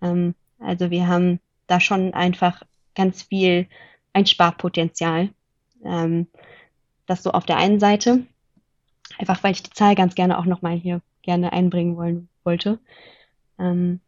[0.00, 2.62] Ähm, also wir haben da schon einfach
[2.94, 3.66] ganz viel
[4.12, 5.30] Einsparpotenzial.
[5.84, 6.26] Ähm,
[7.06, 8.24] das so auf der einen Seite,
[9.18, 12.78] einfach weil ich die Zahl ganz gerne auch nochmal hier gerne einbringen wollen, wollte.
[13.58, 14.00] Ähm,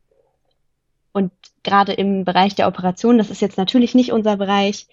[1.12, 1.32] und
[1.62, 4.88] gerade im Bereich der Operation, das ist jetzt natürlich nicht unser Bereich,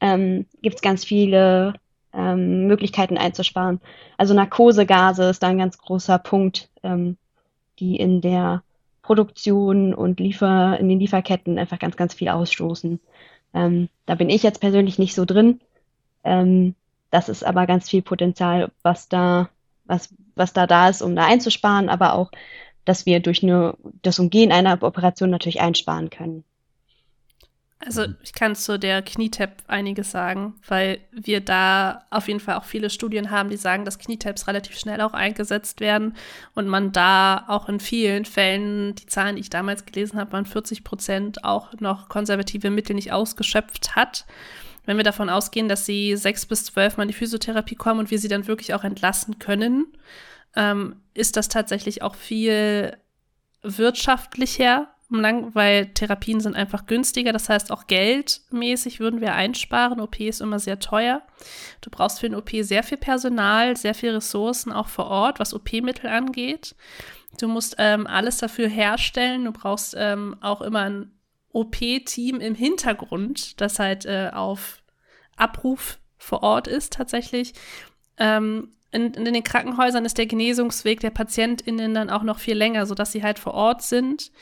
[0.00, 1.74] ähm, gibt es ganz viele
[2.12, 3.80] ähm, Möglichkeiten einzusparen.
[4.16, 7.16] Also Narkosegase ist da ein ganz großer Punkt, ähm,
[7.78, 8.62] die in der
[9.02, 13.00] Produktion und Liefer, in den Lieferketten einfach ganz, ganz viel ausstoßen.
[13.54, 15.60] Ähm, da bin ich jetzt persönlich nicht so drin.
[16.24, 16.74] Ähm,
[17.10, 19.48] das ist aber ganz viel Potenzial, was da,
[19.84, 22.30] was, was da da ist, um da einzusparen, aber auch,
[22.84, 26.44] dass wir durch eine, das Umgehen einer Operation natürlich einsparen können.
[27.82, 28.16] Also mhm.
[28.22, 32.90] ich kann zu der Knietap einiges sagen, weil wir da auf jeden Fall auch viele
[32.90, 36.14] Studien haben, die sagen, dass Knietaps relativ schnell auch eingesetzt werden
[36.54, 40.44] und man da auch in vielen Fällen, die Zahlen, die ich damals gelesen habe, waren
[40.44, 44.26] 40 Prozent auch noch konservative Mittel nicht ausgeschöpft hat.
[44.84, 48.10] Wenn wir davon ausgehen, dass sie sechs bis zwölf Mal in die Physiotherapie kommen und
[48.10, 49.86] wir sie dann wirklich auch entlassen können,
[50.54, 52.96] ähm, ist das tatsächlich auch viel
[53.62, 57.32] wirtschaftlicher lang, weil Therapien sind einfach günstiger.
[57.32, 60.00] Das heißt, auch geldmäßig würden wir einsparen.
[60.00, 61.22] OP ist immer sehr teuer.
[61.80, 65.52] Du brauchst für ein OP sehr viel Personal, sehr viel Ressourcen auch vor Ort, was
[65.54, 66.76] OP-Mittel angeht.
[67.40, 69.44] Du musst ähm, alles dafür herstellen.
[69.46, 71.10] Du brauchst ähm, auch immer ein
[71.52, 74.82] OP-Team im Hintergrund, das halt äh, auf
[75.36, 77.54] Abruf vor Ort ist tatsächlich.
[78.18, 82.86] Ähm, in, in, den Krankenhäusern ist der Genesungsweg der PatientInnen dann auch noch viel länger,
[82.86, 84.32] sodass sie halt vor Ort sind,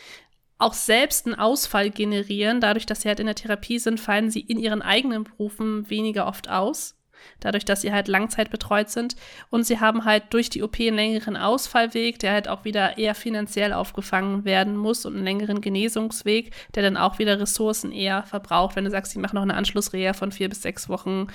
[0.59, 2.61] auch selbst einen Ausfall generieren.
[2.61, 6.27] Dadurch, dass sie halt in der Therapie sind, fallen sie in ihren eigenen Berufen weniger
[6.27, 6.97] oft aus.
[7.41, 9.17] Dadurch, dass sie halt langzeitbetreut sind.
[9.51, 13.15] Und sie haben halt durch die OP einen längeren Ausfallweg, der halt auch wieder eher
[13.15, 18.77] finanziell aufgefangen werden muss und einen längeren Genesungsweg, der dann auch wieder Ressourcen eher verbraucht.
[18.77, 21.29] Wenn du sagst, sie machen noch eine Anschlussreha von vier bis sechs Wochen,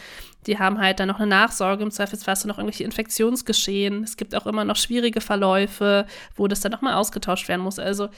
[0.48, 4.04] die haben halt dann noch eine Nachsorge, im Zweifelsfall hast du noch irgendwelche Infektionsgeschehen.
[4.04, 6.06] Es gibt auch immer noch schwierige Verläufe,
[6.36, 7.80] wo das dann nochmal ausgetauscht werden muss.
[7.80, 8.10] Also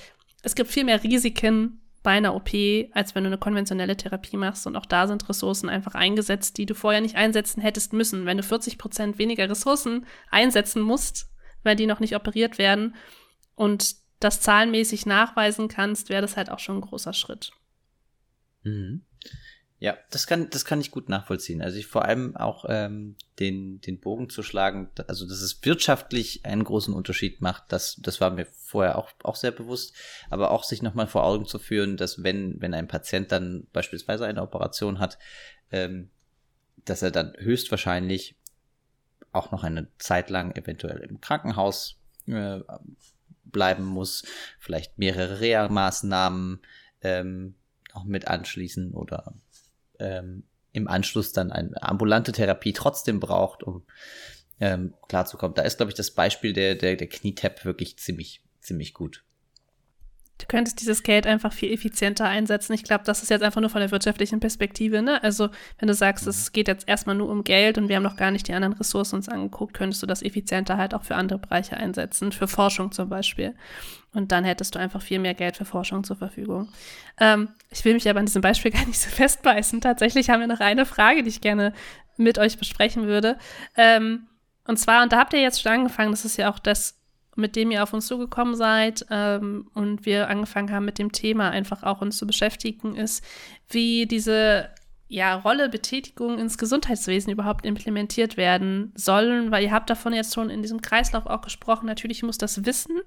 [0.46, 2.52] es gibt viel mehr Risiken bei einer OP,
[2.92, 4.68] als wenn du eine konventionelle Therapie machst.
[4.68, 8.28] Und auch da sind Ressourcen einfach eingesetzt, die du vorher nicht einsetzen hättest müssen.
[8.28, 11.32] Wenn du 40 Prozent weniger Ressourcen einsetzen musst,
[11.64, 12.96] weil die noch nicht operiert werden
[13.56, 17.52] und das zahlenmäßig nachweisen kannst, wäre das halt auch schon ein großer Schritt.
[18.62, 19.02] Mhm.
[19.78, 21.62] Ja, das kann, das kann ich gut nachvollziehen.
[21.62, 26.46] Also ich vor allem auch ähm, den, den Bogen zu schlagen, also dass es wirtschaftlich
[26.46, 29.94] einen großen Unterschied macht, das, das war mir vorher auch, auch sehr bewusst,
[30.30, 34.26] aber auch sich nochmal vor Augen zu führen, dass wenn, wenn ein Patient dann beispielsweise
[34.26, 35.18] eine Operation hat,
[35.72, 36.10] ähm,
[36.86, 38.38] dass er dann höchstwahrscheinlich
[39.34, 42.62] auch noch eine Zeit lang eventuell im Krankenhaus äh,
[43.44, 44.24] bleiben muss,
[44.58, 46.62] vielleicht mehrere Reha-Maßnahmen
[47.02, 47.56] ähm,
[47.94, 49.34] auch mit anschließen oder
[50.00, 53.84] ähm, im Anschluss dann eine ambulante Therapie trotzdem braucht, um
[54.60, 55.56] ähm, klarzukommen.
[55.56, 59.24] Da ist, glaube ich, das Beispiel der, der, der Knietap wirklich ziemlich, ziemlich gut.
[60.38, 62.74] Du könntest dieses Geld einfach viel effizienter einsetzen.
[62.74, 65.02] Ich glaube, das ist jetzt einfach nur von der wirtschaftlichen Perspektive.
[65.02, 65.24] Ne?
[65.24, 68.18] Also, wenn du sagst, es geht jetzt erstmal nur um Geld und wir haben noch
[68.18, 71.40] gar nicht die anderen Ressourcen uns angeguckt, könntest du das effizienter halt auch für andere
[71.40, 73.56] Bereiche einsetzen, für Forschung zum Beispiel.
[74.14, 76.70] Und dann hättest du einfach viel mehr Geld für Forschung zur Verfügung.
[77.18, 79.80] Ähm, ich will mich aber an diesem Beispiel gar nicht so festbeißen.
[79.80, 81.72] Tatsächlich haben wir noch eine Frage, die ich gerne
[82.18, 83.38] mit euch besprechen würde.
[83.78, 84.28] Ähm,
[84.68, 87.00] und zwar, und da habt ihr jetzt schon angefangen, das ist ja auch das,
[87.36, 91.50] mit dem ihr auf uns zugekommen seid ähm, und wir angefangen haben mit dem Thema
[91.50, 93.24] einfach auch uns zu beschäftigen, ist,
[93.70, 94.70] wie diese
[95.08, 100.50] ja, Rolle, Betätigung ins Gesundheitswesen überhaupt implementiert werden sollen, weil ihr habt davon jetzt schon
[100.50, 101.86] in diesem Kreislauf auch gesprochen.
[101.86, 103.02] Natürlich muss das Wissen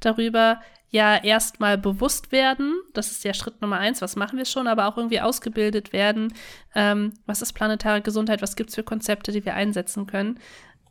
[0.00, 0.60] darüber
[0.90, 2.80] ja erstmal bewusst werden.
[2.94, 4.00] Das ist ja Schritt Nummer eins.
[4.00, 4.68] Was machen wir schon?
[4.68, 6.32] Aber auch irgendwie ausgebildet werden.
[6.74, 8.42] Ähm, was ist planetare Gesundheit?
[8.42, 10.38] Was gibt es für Konzepte, die wir einsetzen können?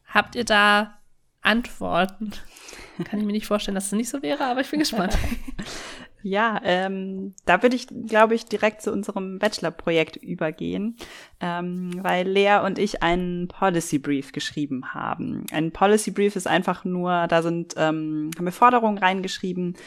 [0.07, 0.98] Habt ihr da
[1.41, 2.31] Antworten?
[3.05, 5.17] Kann ich mir nicht vorstellen, dass es nicht so wäre, aber ich bin gespannt.
[6.21, 10.97] Ja, ähm, da würde ich, glaube ich, direkt zu unserem Bachelor-Projekt übergehen,
[11.39, 15.45] ähm, weil Lea und ich einen Policy Brief geschrieben haben.
[15.51, 19.77] Ein Policy Brief ist einfach nur, da sind, ähm, haben wir Forderungen reingeschrieben,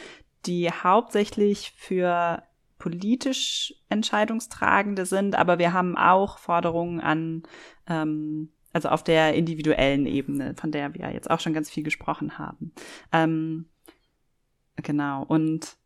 [0.47, 2.41] die hauptsächlich für
[2.79, 7.43] politisch Entscheidungstragende sind, aber wir haben auch Forderungen an
[7.87, 12.37] ähm, also auf der individuellen Ebene, von der wir jetzt auch schon ganz viel gesprochen
[12.37, 12.73] haben.
[13.11, 13.67] Ähm,
[14.75, 15.23] genau.
[15.23, 15.77] Und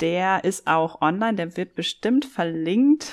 [0.00, 3.12] der ist auch online, der wird bestimmt verlinkt.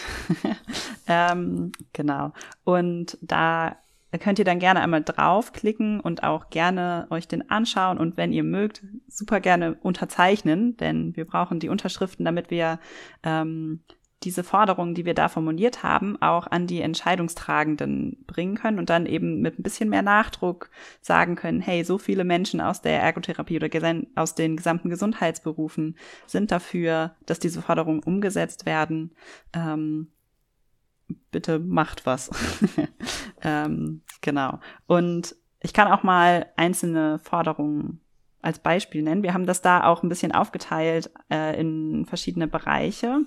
[1.07, 2.33] ähm, genau.
[2.63, 3.77] Und da
[4.19, 8.43] könnt ihr dann gerne einmal draufklicken und auch gerne euch den anschauen und wenn ihr
[8.43, 12.79] mögt, super gerne unterzeichnen, denn wir brauchen die Unterschriften, damit wir
[13.23, 13.83] ähm,
[14.23, 19.05] diese Forderungen, die wir da formuliert haben, auch an die Entscheidungstragenden bringen können und dann
[19.05, 20.69] eben mit ein bisschen mehr Nachdruck
[21.01, 23.69] sagen können, hey, so viele Menschen aus der Ergotherapie oder
[24.15, 25.97] aus den gesamten Gesundheitsberufen
[26.27, 29.11] sind dafür, dass diese Forderungen umgesetzt werden.
[29.53, 30.11] Ähm,
[31.31, 32.29] bitte macht was.
[33.41, 34.59] ähm, genau.
[34.85, 38.01] Und ich kann auch mal einzelne Forderungen
[38.41, 39.23] als Beispiel nennen.
[39.23, 43.25] Wir haben das da auch ein bisschen aufgeteilt äh, in verschiedene Bereiche.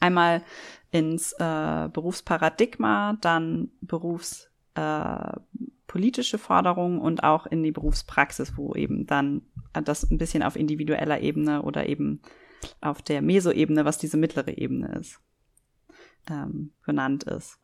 [0.00, 0.42] Einmal
[0.90, 9.42] ins äh, Berufsparadigma, dann berufspolitische äh, Forderungen und auch in die Berufspraxis, wo eben dann
[9.72, 12.20] das ein bisschen auf individueller Ebene oder eben
[12.80, 15.20] auf der Mesoebene, was diese mittlere Ebene ist,
[16.30, 17.58] ähm, benannt ist.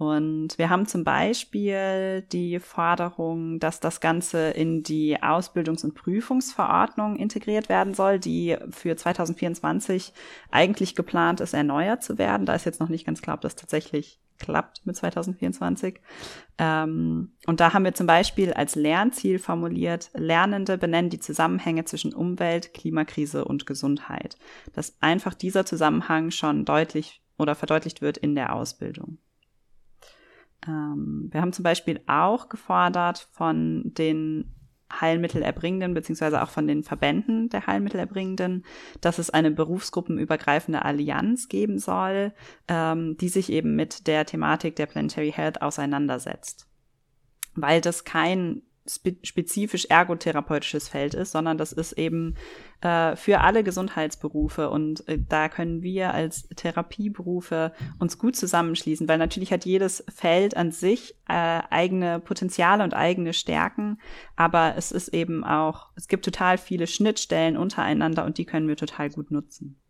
[0.00, 7.16] Und wir haben zum Beispiel die Forderung, dass das Ganze in die Ausbildungs- und Prüfungsverordnung
[7.16, 10.14] integriert werden soll, die für 2024
[10.50, 12.46] eigentlich geplant ist, erneuert zu werden.
[12.46, 16.00] Da ist jetzt noch nicht ganz klar, ob das tatsächlich klappt mit 2024.
[16.56, 22.14] Ähm, und da haben wir zum Beispiel als Lernziel formuliert, Lernende benennen die Zusammenhänge zwischen
[22.14, 24.38] Umwelt, Klimakrise und Gesundheit.
[24.72, 29.18] Dass einfach dieser Zusammenhang schon deutlich oder verdeutlicht wird in der Ausbildung.
[30.66, 34.54] Ähm, wir haben zum Beispiel auch gefordert von den
[34.92, 38.64] Heilmittelerbringenden beziehungsweise auch von den Verbänden der Heilmittelerbringenden,
[39.00, 42.32] dass es eine berufsgruppenübergreifende Allianz geben soll,
[42.68, 46.66] ähm, die sich eben mit der Thematik der Planetary Health auseinandersetzt.
[47.54, 48.62] Weil das kein
[49.22, 52.36] spezifisch ergotherapeutisches Feld ist, sondern das ist eben
[52.80, 59.18] äh, für alle Gesundheitsberufe und äh, da können wir als Therapieberufe uns gut zusammenschließen, weil
[59.18, 64.00] natürlich hat jedes Feld an sich äh, eigene Potenziale und eigene Stärken,
[64.36, 68.76] aber es ist eben auch, es gibt total viele Schnittstellen untereinander und die können wir
[68.76, 69.80] total gut nutzen.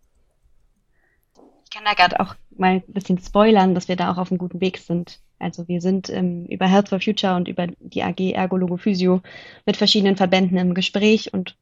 [1.64, 4.38] Ich kann da gerade auch mal ein bisschen spoilern, dass wir da auch auf einem
[4.38, 5.20] guten Weg sind.
[5.40, 9.22] Also wir sind ähm, über Health for Future und über die AG Ergologo Physio
[9.66, 11.56] mit verschiedenen Verbänden im Gespräch und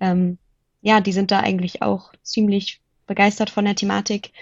[0.00, 0.38] ähm,
[0.82, 4.32] ja, die sind da eigentlich auch ziemlich begeistert von der Thematik.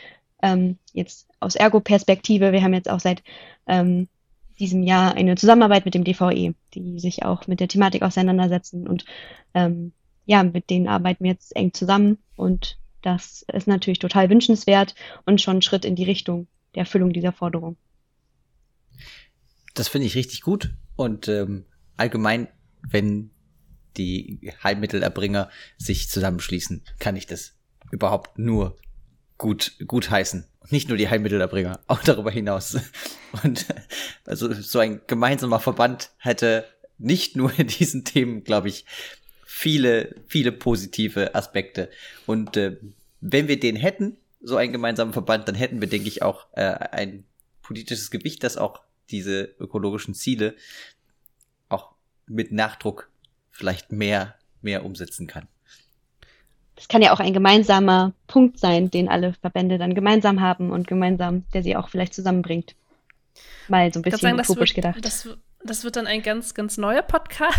[0.43, 3.23] Ähm, jetzt aus Ergo-Perspektive, wir haben jetzt auch seit
[3.67, 4.09] ähm,
[4.59, 9.05] diesem Jahr eine Zusammenarbeit mit dem DVE, die sich auch mit der Thematik auseinandersetzen und
[9.55, 9.93] ähm,
[10.27, 14.95] ja, mit denen arbeiten wir jetzt eng zusammen und das ist natürlich total wünschenswert
[15.27, 17.77] und schon ein Schritt in die Richtung der Erfüllung dieser Forderung.
[19.75, 20.75] Das finde ich richtig gut.
[20.97, 21.65] Und ähm,
[21.97, 22.49] allgemein,
[22.89, 23.31] wenn
[23.97, 27.55] die Heilmittelerbringer sich zusammenschließen, kann ich das
[27.91, 28.77] überhaupt nur
[29.39, 30.47] gut, gut heißen.
[30.71, 32.79] Nicht nur die Heilmittelerbringer, auch darüber hinaus.
[33.43, 33.67] Und
[34.25, 36.65] also so ein gemeinsamer Verband hätte
[36.99, 38.85] nicht nur in diesen Themen, glaube ich,
[39.45, 41.91] viele, viele positive Aspekte.
[42.27, 42.77] Und äh,
[43.21, 46.63] wenn wir den hätten, so einen gemeinsamen Verband, dann hätten wir, denke ich, auch äh,
[46.63, 47.25] ein
[47.63, 50.55] politisches Gewicht, das auch diese ökologischen Ziele
[51.69, 51.93] auch
[52.27, 53.11] mit Nachdruck
[53.51, 55.49] vielleicht mehr, mehr umsetzen kann.
[56.77, 60.89] Das kann ja auch ein gemeinsamer Punkt sein, den alle Verbände dann gemeinsam haben und
[60.89, 62.75] gemeinsam, der sie auch vielleicht zusammenbringt.
[63.69, 65.05] Mal so ein bisschen sagen, utopisch wird, gedacht.
[65.05, 65.29] Das,
[65.63, 67.59] das, wird dann ein ganz, ganz neuer Podcast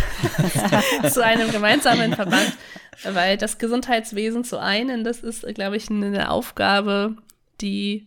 [1.12, 2.52] zu einem gemeinsamen Verband,
[3.04, 7.16] weil das Gesundheitswesen zu einen, das ist, glaube ich, eine Aufgabe,
[7.60, 8.06] die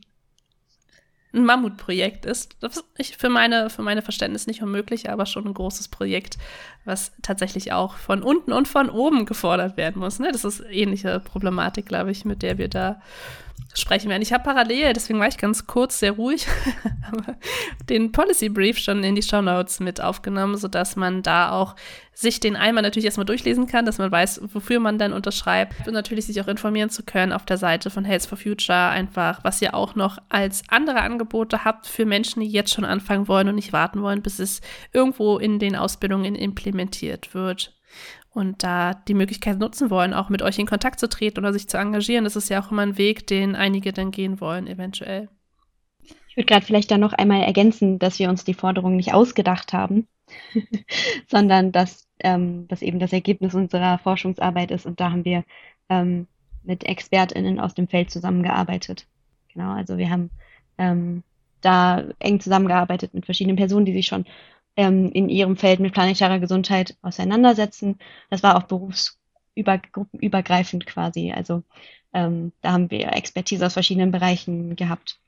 [1.34, 2.56] ein Mammutprojekt ist.
[2.62, 6.38] Das ist für meine, für meine Verständnis nicht unmöglich, aber schon ein großes Projekt,
[6.86, 10.20] was tatsächlich auch von unten und von oben gefordert werden muss.
[10.20, 10.32] Ne?
[10.32, 13.02] Das ist ähnliche Problematik, glaube ich, mit der wir da
[13.74, 14.22] sprechen werden.
[14.22, 16.48] Ich habe parallel, deswegen war ich ganz kurz sehr ruhig,
[17.90, 21.76] den Policy Brief schon in die Show Notes mit aufgenommen, sodass man da auch
[22.14, 25.94] sich den einmal natürlich erstmal durchlesen kann, dass man weiß, wofür man dann unterschreibt und
[25.94, 29.62] natürlich sich auch informieren zu können auf der Seite von Health for Future einfach, was
[29.62, 33.56] ihr auch noch als andere Angebote habt für Menschen, die jetzt schon anfangen wollen und
[33.56, 37.77] nicht warten wollen, bis es irgendwo in den Ausbildungen implementiert wird
[38.38, 41.68] und da die Möglichkeit nutzen wollen, auch mit euch in Kontakt zu treten oder sich
[41.68, 42.24] zu engagieren.
[42.24, 45.28] Das ist ja auch immer ein Weg, den einige dann gehen wollen, eventuell.
[46.30, 49.74] Ich würde gerade vielleicht da noch einmal ergänzen, dass wir uns die Forderung nicht ausgedacht
[49.74, 50.08] haben,
[51.28, 54.86] sondern dass ähm, das eben das Ergebnis unserer Forschungsarbeit ist.
[54.86, 55.44] Und da haben wir
[55.90, 56.28] ähm,
[56.62, 59.08] mit ExpertInnen aus dem Feld zusammengearbeitet.
[59.52, 60.30] Genau, also wir haben
[60.78, 61.24] ähm,
[61.62, 64.26] da eng zusammengearbeitet mit verschiedenen Personen, die sich schon
[64.78, 68.00] ähm, in ihrem Feld mit planetarer Gesundheit auseinandersetzen.
[68.30, 71.34] Das war auch berufsübergreifend quasi.
[71.36, 71.64] Also
[72.14, 75.20] ähm, da haben wir Expertise aus verschiedenen Bereichen gehabt.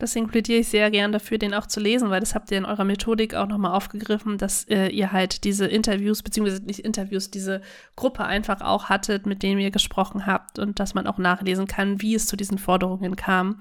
[0.00, 2.64] Deswegen plädiere ich sehr gern dafür, den auch zu lesen, weil das habt ihr in
[2.64, 7.62] eurer Methodik auch nochmal aufgegriffen, dass äh, ihr halt diese Interviews, beziehungsweise nicht Interviews, diese
[7.94, 12.02] Gruppe einfach auch hattet, mit denen ihr gesprochen habt und dass man auch nachlesen kann,
[12.02, 13.58] wie es zu diesen Forderungen kam.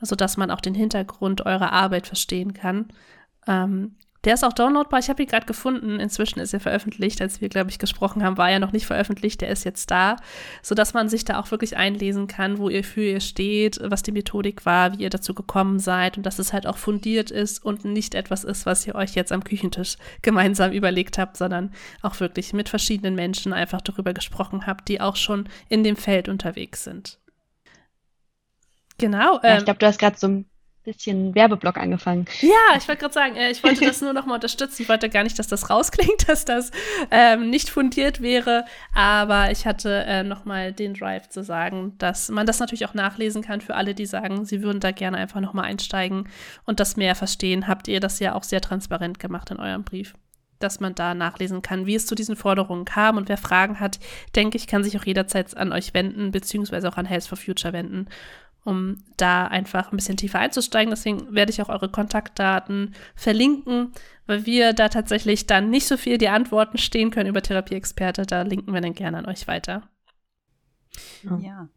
[0.00, 2.88] Also dass man auch den Hintergrund eurer Arbeit verstehen kann.
[3.48, 4.98] Ähm, Der ist auch downloadbar.
[4.98, 6.00] Ich habe ihn gerade gefunden.
[6.00, 7.22] Inzwischen ist er veröffentlicht.
[7.22, 9.40] Als wir, glaube ich, gesprochen haben, war er noch nicht veröffentlicht.
[9.40, 10.16] Der ist jetzt da,
[10.60, 14.12] sodass man sich da auch wirklich einlesen kann, wo ihr für ihr steht, was die
[14.12, 17.84] Methodik war, wie ihr dazu gekommen seid und dass es halt auch fundiert ist und
[17.84, 21.72] nicht etwas ist, was ihr euch jetzt am Küchentisch gemeinsam überlegt habt, sondern
[22.02, 26.28] auch wirklich mit verschiedenen Menschen einfach darüber gesprochen habt, die auch schon in dem Feld
[26.28, 27.18] unterwegs sind.
[28.98, 29.40] Genau.
[29.44, 30.47] Ja, ich ähm, glaube, du hast gerade so ein
[30.88, 32.26] bisschen Werbeblock angefangen.
[32.40, 34.82] Ja, ich wollte gerade sagen, äh, ich wollte das nur noch mal unterstützen.
[34.82, 36.70] Ich wollte gar nicht, dass das rausklingt, dass das
[37.10, 38.64] ähm, nicht fundiert wäre,
[38.94, 42.94] aber ich hatte äh, noch mal den Drive zu sagen, dass man das natürlich auch
[42.94, 46.28] nachlesen kann für alle, die sagen, sie würden da gerne einfach noch mal einsteigen
[46.64, 47.68] und das mehr verstehen.
[47.68, 50.14] Habt ihr das ja auch sehr transparent gemacht in eurem Brief
[50.60, 53.16] dass man da nachlesen kann, wie es zu diesen Forderungen kam.
[53.16, 54.00] Und wer Fragen hat,
[54.34, 57.72] denke ich, kann sich auch jederzeit an euch wenden, beziehungsweise auch an Health for Future
[57.72, 58.08] wenden
[58.64, 60.90] um da einfach ein bisschen tiefer einzusteigen.
[60.90, 63.92] Deswegen werde ich auch eure Kontaktdaten verlinken,
[64.26, 68.26] weil wir da tatsächlich dann nicht so viel die Antworten stehen können über Therapieexperte.
[68.26, 69.88] Da linken wir dann gerne an euch weiter.
[71.22, 71.68] Ja.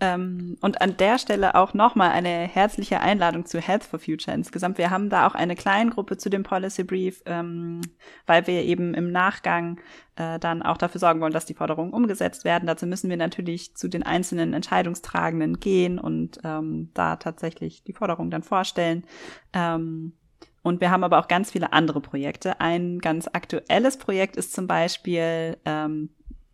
[0.00, 4.76] Ähm, und an der Stelle auch nochmal eine herzliche Einladung zu Health for Future insgesamt.
[4.76, 7.80] Wir haben da auch eine kleine Gruppe zu dem Policy Brief, ähm,
[8.26, 9.80] weil wir eben im Nachgang
[10.16, 12.66] äh, dann auch dafür sorgen wollen, dass die Forderungen umgesetzt werden.
[12.66, 18.30] Dazu müssen wir natürlich zu den einzelnen Entscheidungstragenden gehen und ähm, da tatsächlich die Forderungen
[18.30, 19.04] dann vorstellen.
[19.52, 20.14] Ähm,
[20.62, 22.60] und wir haben aber auch ganz viele andere Projekte.
[22.60, 26.08] Ein ganz aktuelles Projekt ist zum Beispiel ähm,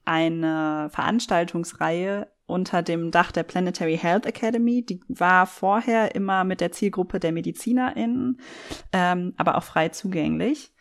[0.04, 4.84] eine Veranstaltungsreihe unter dem Dach der Planetary Health Academy.
[4.84, 8.40] Die war vorher immer mit der Zielgruppe der MedizinerInnen,
[8.92, 10.72] ähm, aber auch frei zugänglich.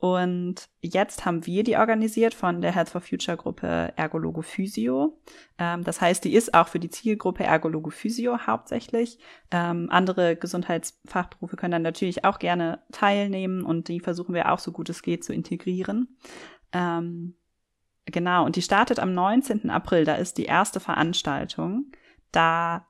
[0.00, 5.18] Und jetzt haben wir die organisiert von der Health for Future Gruppe Ergologo Physio.
[5.58, 9.18] Ähm, das heißt, die ist auch für die Zielgruppe Ergologo Physio hauptsächlich.
[9.50, 14.70] Ähm, andere Gesundheitsfachberufe können dann natürlich auch gerne teilnehmen und die versuchen wir auch so
[14.70, 16.16] gut es geht zu integrieren.
[16.72, 17.34] Ähm,
[18.10, 19.68] Genau, und die startet am 19.
[19.68, 21.92] April, da ist die erste Veranstaltung.
[22.32, 22.86] Da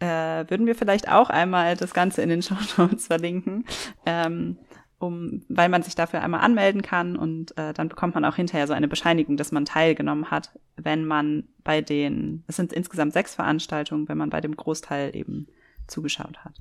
[0.00, 3.64] äh, würden wir vielleicht auch einmal das Ganze in den Show Notes verlinken,
[4.06, 4.58] ähm,
[4.98, 8.66] um, weil man sich dafür einmal anmelden kann und äh, dann bekommt man auch hinterher
[8.66, 13.36] so eine Bescheinigung, dass man teilgenommen hat, wenn man bei den, es sind insgesamt sechs
[13.36, 15.46] Veranstaltungen, wenn man bei dem Großteil eben
[15.86, 16.56] zugeschaut hat.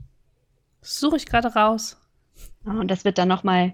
[0.82, 2.00] Suche ich gerade raus.
[2.64, 3.74] Und das wird dann nochmal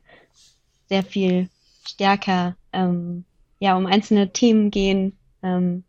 [0.88, 1.50] sehr viel
[1.86, 3.26] stärker ähm,
[3.66, 5.18] ja um einzelne Themen gehen.
[5.44, 5.84] Ähm,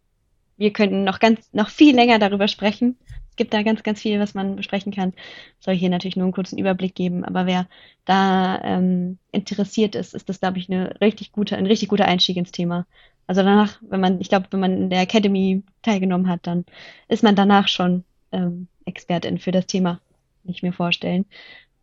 [0.56, 2.96] wir könnten noch ganz, noch viel länger darüber sprechen.
[3.30, 5.12] Es gibt da ganz, ganz viel, was man besprechen kann.
[5.60, 7.66] Soll hier natürlich nur einen kurzen Überblick geben, aber wer
[8.06, 12.38] da ähm, interessiert ist, ist das, glaube ich, eine richtig gute, ein richtig guter Einstieg
[12.38, 12.86] ins Thema.
[13.26, 16.64] Also danach, wenn man, ich glaube, wenn man in der Academy teilgenommen hat, dann
[17.08, 20.00] ist man danach schon ähm, Expertin für das Thema,
[20.42, 21.26] kann ich mir vorstellen.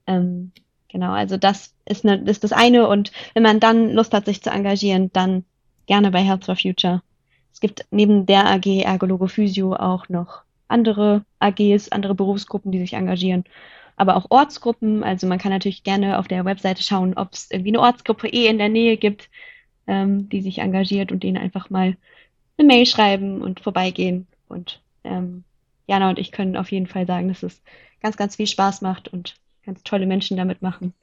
[0.08, 0.54] Ähm,
[0.88, 4.42] genau, also das ist, ne, ist das eine und wenn man dann Lust hat, sich
[4.42, 5.46] zu engagieren, dann
[5.86, 7.02] gerne bei Health for Future.
[7.52, 12.94] Es gibt neben der AG Ergologo Physio auch noch andere AGs, andere Berufsgruppen, die sich
[12.94, 13.44] engagieren,
[13.96, 15.04] aber auch Ortsgruppen.
[15.04, 18.48] Also man kann natürlich gerne auf der Webseite schauen, ob es irgendwie eine Ortsgruppe eh
[18.48, 19.30] in der Nähe gibt,
[19.86, 21.96] ähm, die sich engagiert und denen einfach mal
[22.58, 24.28] eine Mail schreiben und vorbeigehen.
[24.48, 25.44] Und ähm,
[25.88, 27.62] Jana und ich können auf jeden Fall sagen, dass es
[28.02, 30.94] ganz, ganz viel Spaß macht und ganz tolle Menschen damit machen.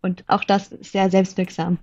[0.00, 1.78] Und auch das ist sehr selbstwirksam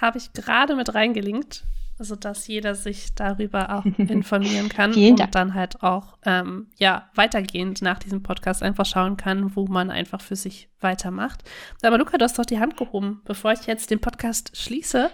[0.00, 1.64] habe ich gerade mit reingelinkt,
[1.98, 7.98] sodass jeder sich darüber auch informieren kann und dann halt auch ähm, ja weitergehend nach
[7.98, 11.44] diesem Podcast einfach schauen kann, wo man einfach für sich weitermacht.
[11.82, 13.22] Aber Luca, du hast doch die Hand gehoben.
[13.24, 15.10] Bevor ich jetzt den Podcast schließe,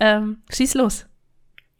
[0.00, 1.06] ähm, schieß los.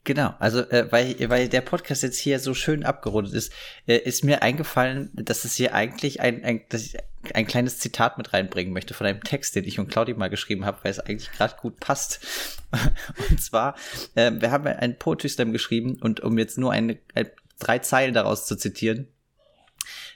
[0.07, 3.53] Genau, also äh, weil, weil der Podcast jetzt hier so schön abgerundet ist,
[3.89, 6.97] äh, ist mir eingefallen, dass es hier eigentlich ein, ein, dass ich
[7.35, 10.65] ein kleines Zitat mit reinbringen möchte von einem Text, den ich und Claudia mal geschrieben
[10.65, 12.25] habe, weil es eigentlich gerade gut passt.
[13.31, 13.75] und zwar,
[14.15, 17.29] äh, wir haben einen Poetry Slam geschrieben und um jetzt nur eine, ein,
[17.59, 19.09] drei Zeilen daraus zu zitieren,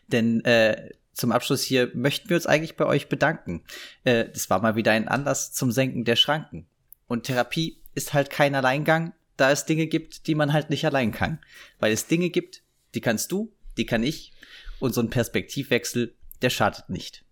[0.06, 3.64] denn äh, zum Abschluss hier möchten wir uns eigentlich bei euch bedanken.
[4.04, 6.68] Äh, das war mal wieder ein Anlass zum Senken der Schranken.
[7.08, 11.12] Und Therapie ist halt kein Alleingang, da es Dinge gibt, die man halt nicht allein
[11.12, 11.38] kann.
[11.78, 12.62] Weil es Dinge gibt,
[12.94, 14.32] die kannst du, die kann ich.
[14.78, 17.24] Und so ein Perspektivwechsel, der schadet nicht.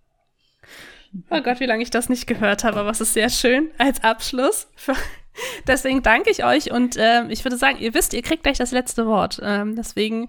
[1.30, 4.02] Oh Gott, wie lange ich das nicht gehört habe, aber es ist sehr schön als
[4.02, 4.68] Abschluss.
[5.66, 8.72] Deswegen danke ich euch und äh, ich würde sagen, ihr wisst, ihr kriegt gleich das
[8.72, 9.38] letzte Wort.
[9.42, 10.28] Ähm, deswegen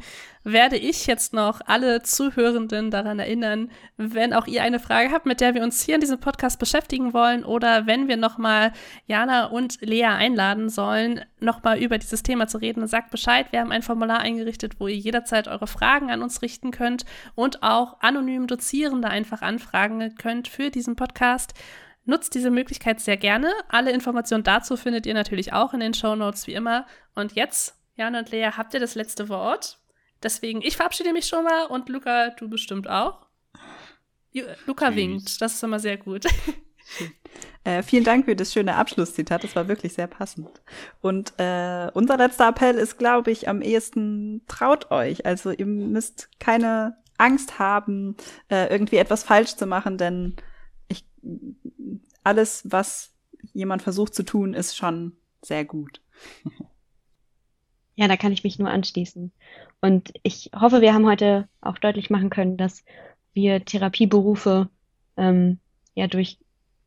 [0.52, 5.42] werde ich jetzt noch alle Zuhörenden daran erinnern, wenn auch ihr eine Frage habt, mit
[5.42, 8.72] der wir uns hier in diesem Podcast beschäftigen wollen oder wenn wir nochmal
[9.06, 13.48] Jana und Lea einladen sollen, nochmal über dieses Thema zu reden, sagt Bescheid.
[13.52, 17.64] Wir haben ein Formular eingerichtet, wo ihr jederzeit eure Fragen an uns richten könnt und
[17.64, 21.54] auch anonym Dozierende einfach anfragen könnt für diesen Podcast.
[22.06, 23.52] Nutzt diese Möglichkeit sehr gerne.
[23.68, 26.86] Alle Informationen dazu findet ihr natürlich auch in den Show Notes wie immer.
[27.14, 29.78] Und jetzt, Jan und Lea, habt ihr das letzte Wort.
[30.24, 33.26] Deswegen, ich verabschiede mich schon mal und Luca, du bestimmt auch.
[34.66, 34.96] Luca Tschüss.
[34.96, 36.26] winkt, das ist immer sehr gut.
[37.66, 40.62] Äh, vielen Dank für das schöne Abschlusszitat, das war wirklich sehr passend.
[41.02, 45.26] Und äh, unser letzter Appell ist, glaube ich, am ehesten traut euch.
[45.26, 48.16] Also ihr müsst keine Angst haben,
[48.50, 50.38] äh, irgendwie etwas falsch zu machen, denn
[50.88, 51.06] ich,
[52.24, 53.14] alles, was
[53.54, 56.02] jemand versucht zu tun, ist schon sehr gut.
[57.96, 59.34] Ja, da kann ich mich nur anschließen.
[59.82, 62.84] Und ich hoffe, wir haben heute auch deutlich machen können, dass
[63.34, 64.70] wir Therapieberufe
[65.18, 65.60] ähm,
[65.96, 66.38] ja durch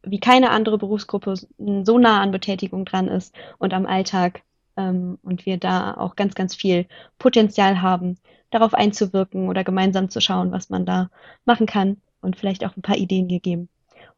[0.03, 4.43] wie keine andere Berufsgruppe so nah an Betätigung dran ist und am Alltag
[4.77, 6.87] ähm, und wir da auch ganz, ganz viel
[7.19, 8.19] Potenzial haben,
[8.51, 11.11] darauf einzuwirken oder gemeinsam zu schauen, was man da
[11.45, 13.69] machen kann und vielleicht auch ein paar Ideen gegeben.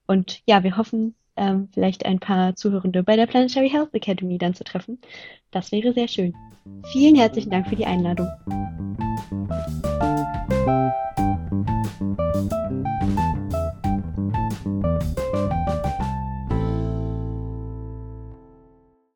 [0.06, 4.54] Und ja, wir hoffen, ähm, vielleicht ein paar Zuhörende bei der Planetary Health Academy dann
[4.54, 5.00] zu treffen.
[5.50, 6.34] Das wäre sehr schön.
[6.92, 8.28] Vielen herzlichen Dank für die Einladung.